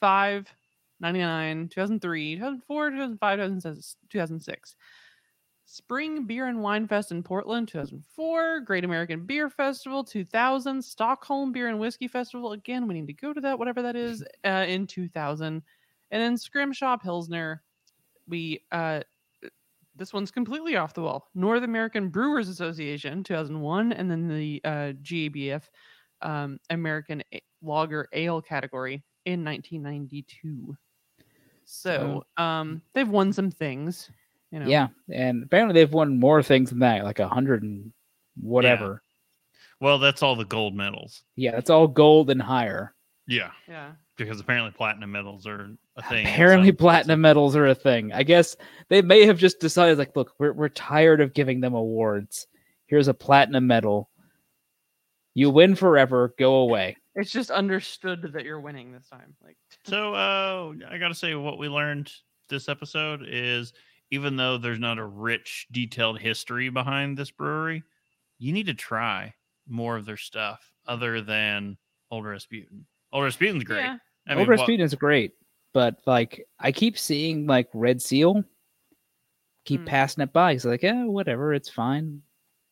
[0.00, 0.54] 5,
[0.98, 4.76] 99, 2003, 2004, 2005, 2006, 2006.
[5.64, 8.60] Spring Beer and Wine Fest in Portland, 2004.
[8.60, 10.82] Great American Beer Festival, 2000.
[10.82, 12.52] Stockholm Beer and Whiskey Festival.
[12.52, 15.62] Again, we need to go to that, whatever that is, uh, in 2000.
[16.10, 17.62] And then Scrimshaw Pilsner.
[18.28, 19.02] We, uh,
[20.02, 21.28] this one's completely off the wall.
[21.32, 23.92] North American Brewers Association, 2001.
[23.92, 25.62] And then the uh, GABF
[26.22, 30.76] um, American A- Lager Ale category in 1992.
[31.64, 34.10] So um, they've won some things.
[34.50, 37.92] You know, Yeah, and apparently they've won more things than that, like a hundred and
[38.40, 39.04] whatever.
[39.80, 41.22] well, that's all the gold medals.
[41.36, 41.52] Yeah.
[41.52, 42.92] that's all gold and higher.
[43.28, 43.92] Yeah, yeah.
[44.16, 46.26] because apparently platinum medals are a thing.
[46.26, 48.12] Apparently, some platinum medals are a thing.
[48.12, 48.56] I guess
[48.88, 52.46] they may have just decided, like, look, we're we're tired of giving them awards.
[52.86, 54.10] Here's a platinum medal.
[55.34, 56.34] You win forever.
[56.38, 56.96] Go away.
[57.14, 59.34] It's just understood that you're winning this time.
[59.44, 62.10] Like, So uh, I got to say, what we learned
[62.48, 63.72] this episode is
[64.10, 67.82] even though there's not a rich, detailed history behind this brewery,
[68.38, 69.32] you need to try
[69.66, 71.78] more of their stuff other than
[72.10, 72.84] Old Rasputin.
[73.12, 73.80] Old Rasputin's great.
[73.84, 75.32] yeah, I Old mean, what- Rasputin is great,
[75.72, 78.44] but like I keep seeing like Red Seal,
[79.64, 79.86] keep Hmm.
[79.86, 80.52] passing it by.
[80.52, 82.22] He's like, yeah, whatever, it's fine.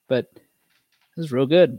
[0.09, 1.79] But this is real good.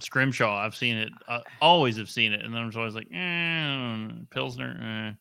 [0.00, 1.10] Scrimshaw, I've seen it.
[1.28, 5.12] I always have seen it, and then I'm always like, eh, Pilsner, eh.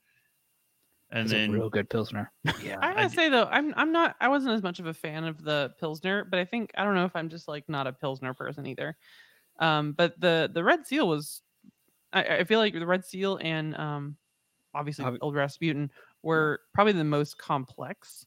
[1.11, 2.31] and It's then a real good pilsner.
[2.63, 4.85] yeah, I I gotta d- say though, I'm I'm not I wasn't as much of
[4.87, 7.67] a fan of the Pilsner, but I think I don't know if I'm just like
[7.69, 8.97] not a Pilsner person either.
[9.59, 11.41] Um, but the the Red Seal was,
[12.13, 14.17] I, I feel like the Red Seal and um,
[14.77, 15.91] obviously Obvi- Old Rasputin
[16.23, 18.25] were probably the most complex.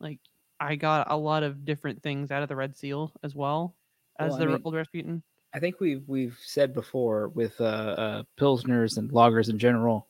[0.00, 0.20] Like
[0.60, 3.74] I got a lot of different things out of the Red Seal as well
[4.18, 5.22] as Well, I the mean- Old Rasputin.
[5.54, 10.06] I think we've we've said before with uh, uh, pilsners and lagers in general.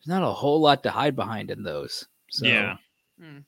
[0.00, 2.08] There's not a whole lot to hide behind in those.
[2.30, 2.76] So, yeah,
[3.22, 3.44] Mm.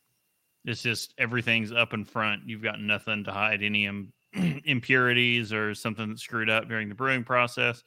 [0.64, 2.42] it's just everything's up in front.
[2.48, 4.12] You've got nothing to hide any Im-
[4.64, 7.82] impurities or something that screwed up during the brewing process.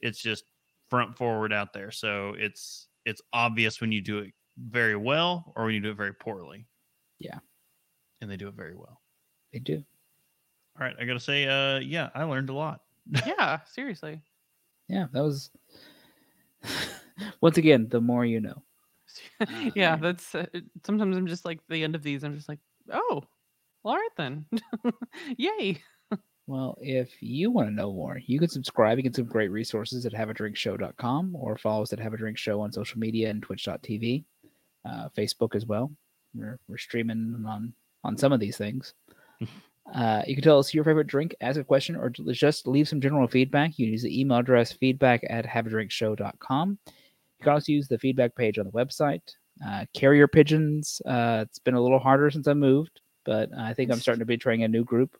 [0.00, 0.44] It's just
[0.88, 5.64] front forward out there, so it's it's obvious when you do it very well or
[5.64, 6.66] when you do it very poorly.
[7.18, 7.38] Yeah.
[8.20, 9.00] And they do it very well.
[9.52, 9.82] They do.
[10.78, 12.80] All right, I gotta say, uh, yeah, I learned a lot.
[13.26, 14.20] yeah, seriously.
[14.88, 15.50] Yeah, that was.
[17.40, 18.62] Once again, the more you know.
[19.74, 20.46] yeah, that's uh,
[20.84, 22.24] sometimes I'm just like the end of these.
[22.24, 22.58] I'm just like,
[22.92, 23.22] oh,
[23.82, 24.44] well, all right then,
[25.38, 25.80] yay.
[26.46, 28.98] Well, if you want to know more, you can subscribe.
[28.98, 32.60] You get some great resources at haveadrinkshow.com or follow us at Have a Drink Show
[32.60, 34.24] on social media and twitch.tv,
[34.88, 35.90] uh, Facebook as well.
[36.34, 37.72] We're, we're streaming on,
[38.04, 38.94] on some of these things.
[39.94, 43.00] uh, you can tell us your favorite drink, ask a question, or just leave some
[43.00, 43.76] general feedback.
[43.76, 46.78] You can use the email address feedback at haveadrinkshow.com.
[46.86, 49.22] You can also use the feedback page on the website.
[49.66, 53.90] Uh, carrier pigeons, uh, it's been a little harder since I moved, but I think
[53.90, 55.16] I'm starting to be trying a new group.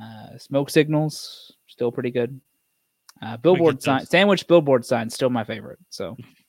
[0.00, 2.40] Uh, smoke signals still pretty good.
[3.20, 5.78] Uh, billboard sign, sandwich billboard sign, still my favorite.
[5.90, 6.16] So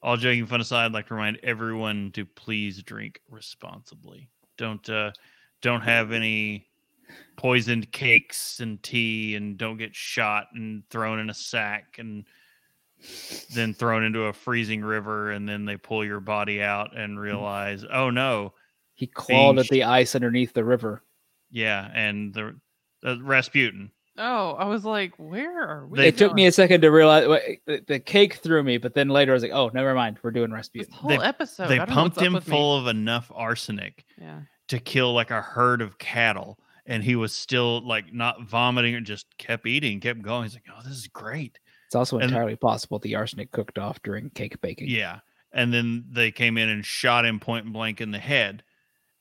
[0.00, 4.28] All joking fun aside, I'd like to remind everyone to please drink responsibly.
[4.56, 5.10] Don't uh,
[5.60, 6.68] don't have any
[7.36, 12.24] poisoned cakes and tea, and don't get shot and thrown in a sack and
[13.54, 17.84] then thrown into a freezing river, and then they pull your body out and realize,
[17.92, 18.54] oh no,
[18.94, 21.02] he clawed at the ice underneath the river.
[21.50, 22.54] Yeah, and the
[23.04, 23.90] uh, Rasputin.
[24.20, 25.98] Oh, I was like, where are we?
[25.98, 28.92] They it took me a second to realize wait, the, the cake threw me, but
[28.94, 30.18] then later I was like, oh, never mind.
[30.22, 30.92] We're doing this Rasputin.
[30.92, 31.68] whole They- episode.
[31.68, 32.50] they I don't know pumped him with me.
[32.52, 34.40] full of enough arsenic Yeah.
[34.68, 39.00] to kill like a herd of cattle and he was still like not vomiting or
[39.00, 42.56] just kept eating kept going he's like oh this is great It's also And- entirely
[42.56, 44.88] possible the arsenic cooked off during cake baking.
[44.88, 45.20] yeah
[45.52, 48.64] and then they came in and shot him point blank in the head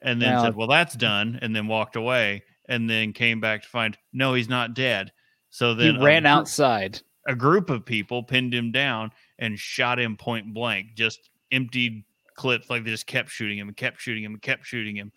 [0.02, 3.64] and then Now- said well that's done and then walked away and then came back
[3.64, 5.12] to find no he's not dead
[5.50, 7.00] so then a ran gr- outside.
[7.28, 12.04] a group of people pinned him down and shot him point blank just emptied
[12.36, 15.12] clips like they just kept shooting him and kept shooting him and kept shooting him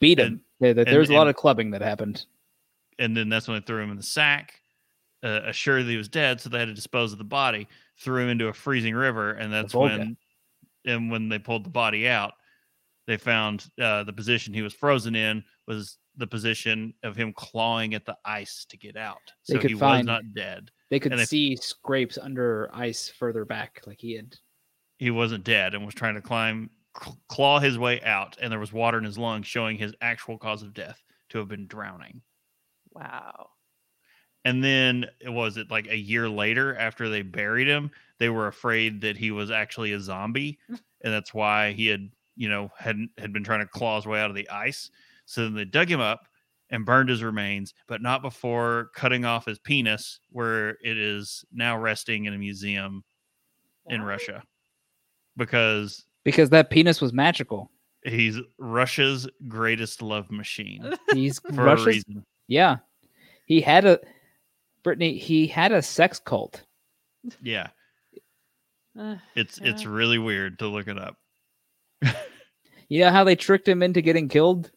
[0.00, 0.26] beat him.
[0.26, 2.24] And- Yeah, there- and- there was a lot of clubbing that happened.
[2.98, 4.60] and then that's when they threw him in the sack,
[5.22, 7.68] uh, assured that he was dead, so they had to dispose of the body,
[7.98, 10.16] threw him into a freezing river, and that's when,
[10.86, 12.32] and when they pulled the body out,
[13.06, 17.94] they found uh, the position he was frozen in was the position of him clawing
[17.94, 19.18] at the ice to get out.
[19.48, 20.70] They So could he was not dead.
[20.90, 24.34] They could and they- see scrapes under ice further back, like he had.
[24.98, 28.58] He wasn't dead and was trying to climb, cl- claw his way out, and there
[28.58, 32.22] was water in his lungs, showing his actual cause of death to have been drowning.
[32.92, 33.50] Wow.
[34.46, 38.46] And then it was it like a year later after they buried him, they were
[38.46, 42.96] afraid that he was actually a zombie, and that's why he had you know had
[43.18, 44.90] had been trying to claw his way out of the ice.
[45.24, 46.26] So then they dug him up
[46.70, 51.78] and burned his remains, but not before cutting off his penis, where it is now
[51.78, 53.04] resting in a museum
[53.88, 54.08] in What?
[54.08, 54.42] Russia,
[55.36, 57.70] because Because that penis was magical.
[58.04, 62.24] he's Russia's greatest love machine He's for a Russia's reason.
[62.48, 62.76] Yeah.
[63.46, 64.00] He had a
[64.82, 66.62] Brittany, he had a sex cult.
[67.42, 67.68] Yeah,
[68.98, 71.16] Uh, it's it's really weird to look it up.
[72.88, 74.70] You know how they tricked him into getting killed?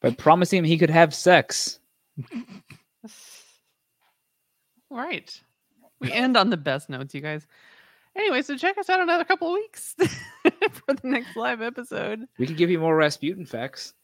[0.00, 1.78] By promising him he could have sex.
[4.90, 5.40] right.
[6.00, 7.46] We end on the best notes, you guys.
[8.16, 9.94] Anyway, so check us out another couple of weeks
[10.72, 12.26] for the next live episode.
[12.38, 13.94] We can give you more Rasputin facts.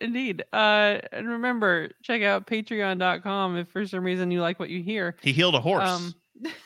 [0.00, 0.44] Indeed.
[0.52, 5.16] Uh, and remember, check out patreon.com if for some reason you like what you hear.
[5.22, 5.88] He healed a horse.
[5.88, 6.14] Um,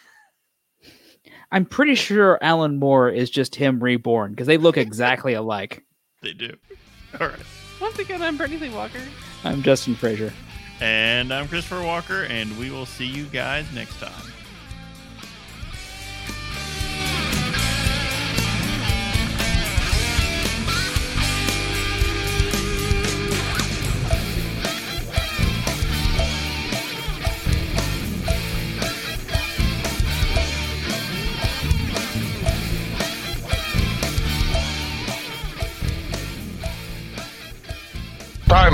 [1.52, 5.84] I'm pretty sure Alan Moore is just him reborn because they look exactly alike.
[6.20, 6.56] They do.
[7.20, 7.38] All right.
[7.80, 8.98] once again, I'm Brittany Lee Walker.
[9.44, 10.32] I'm Justin Frazier.
[10.80, 14.32] And I'm Christopher Walker, and we will see you guys next time.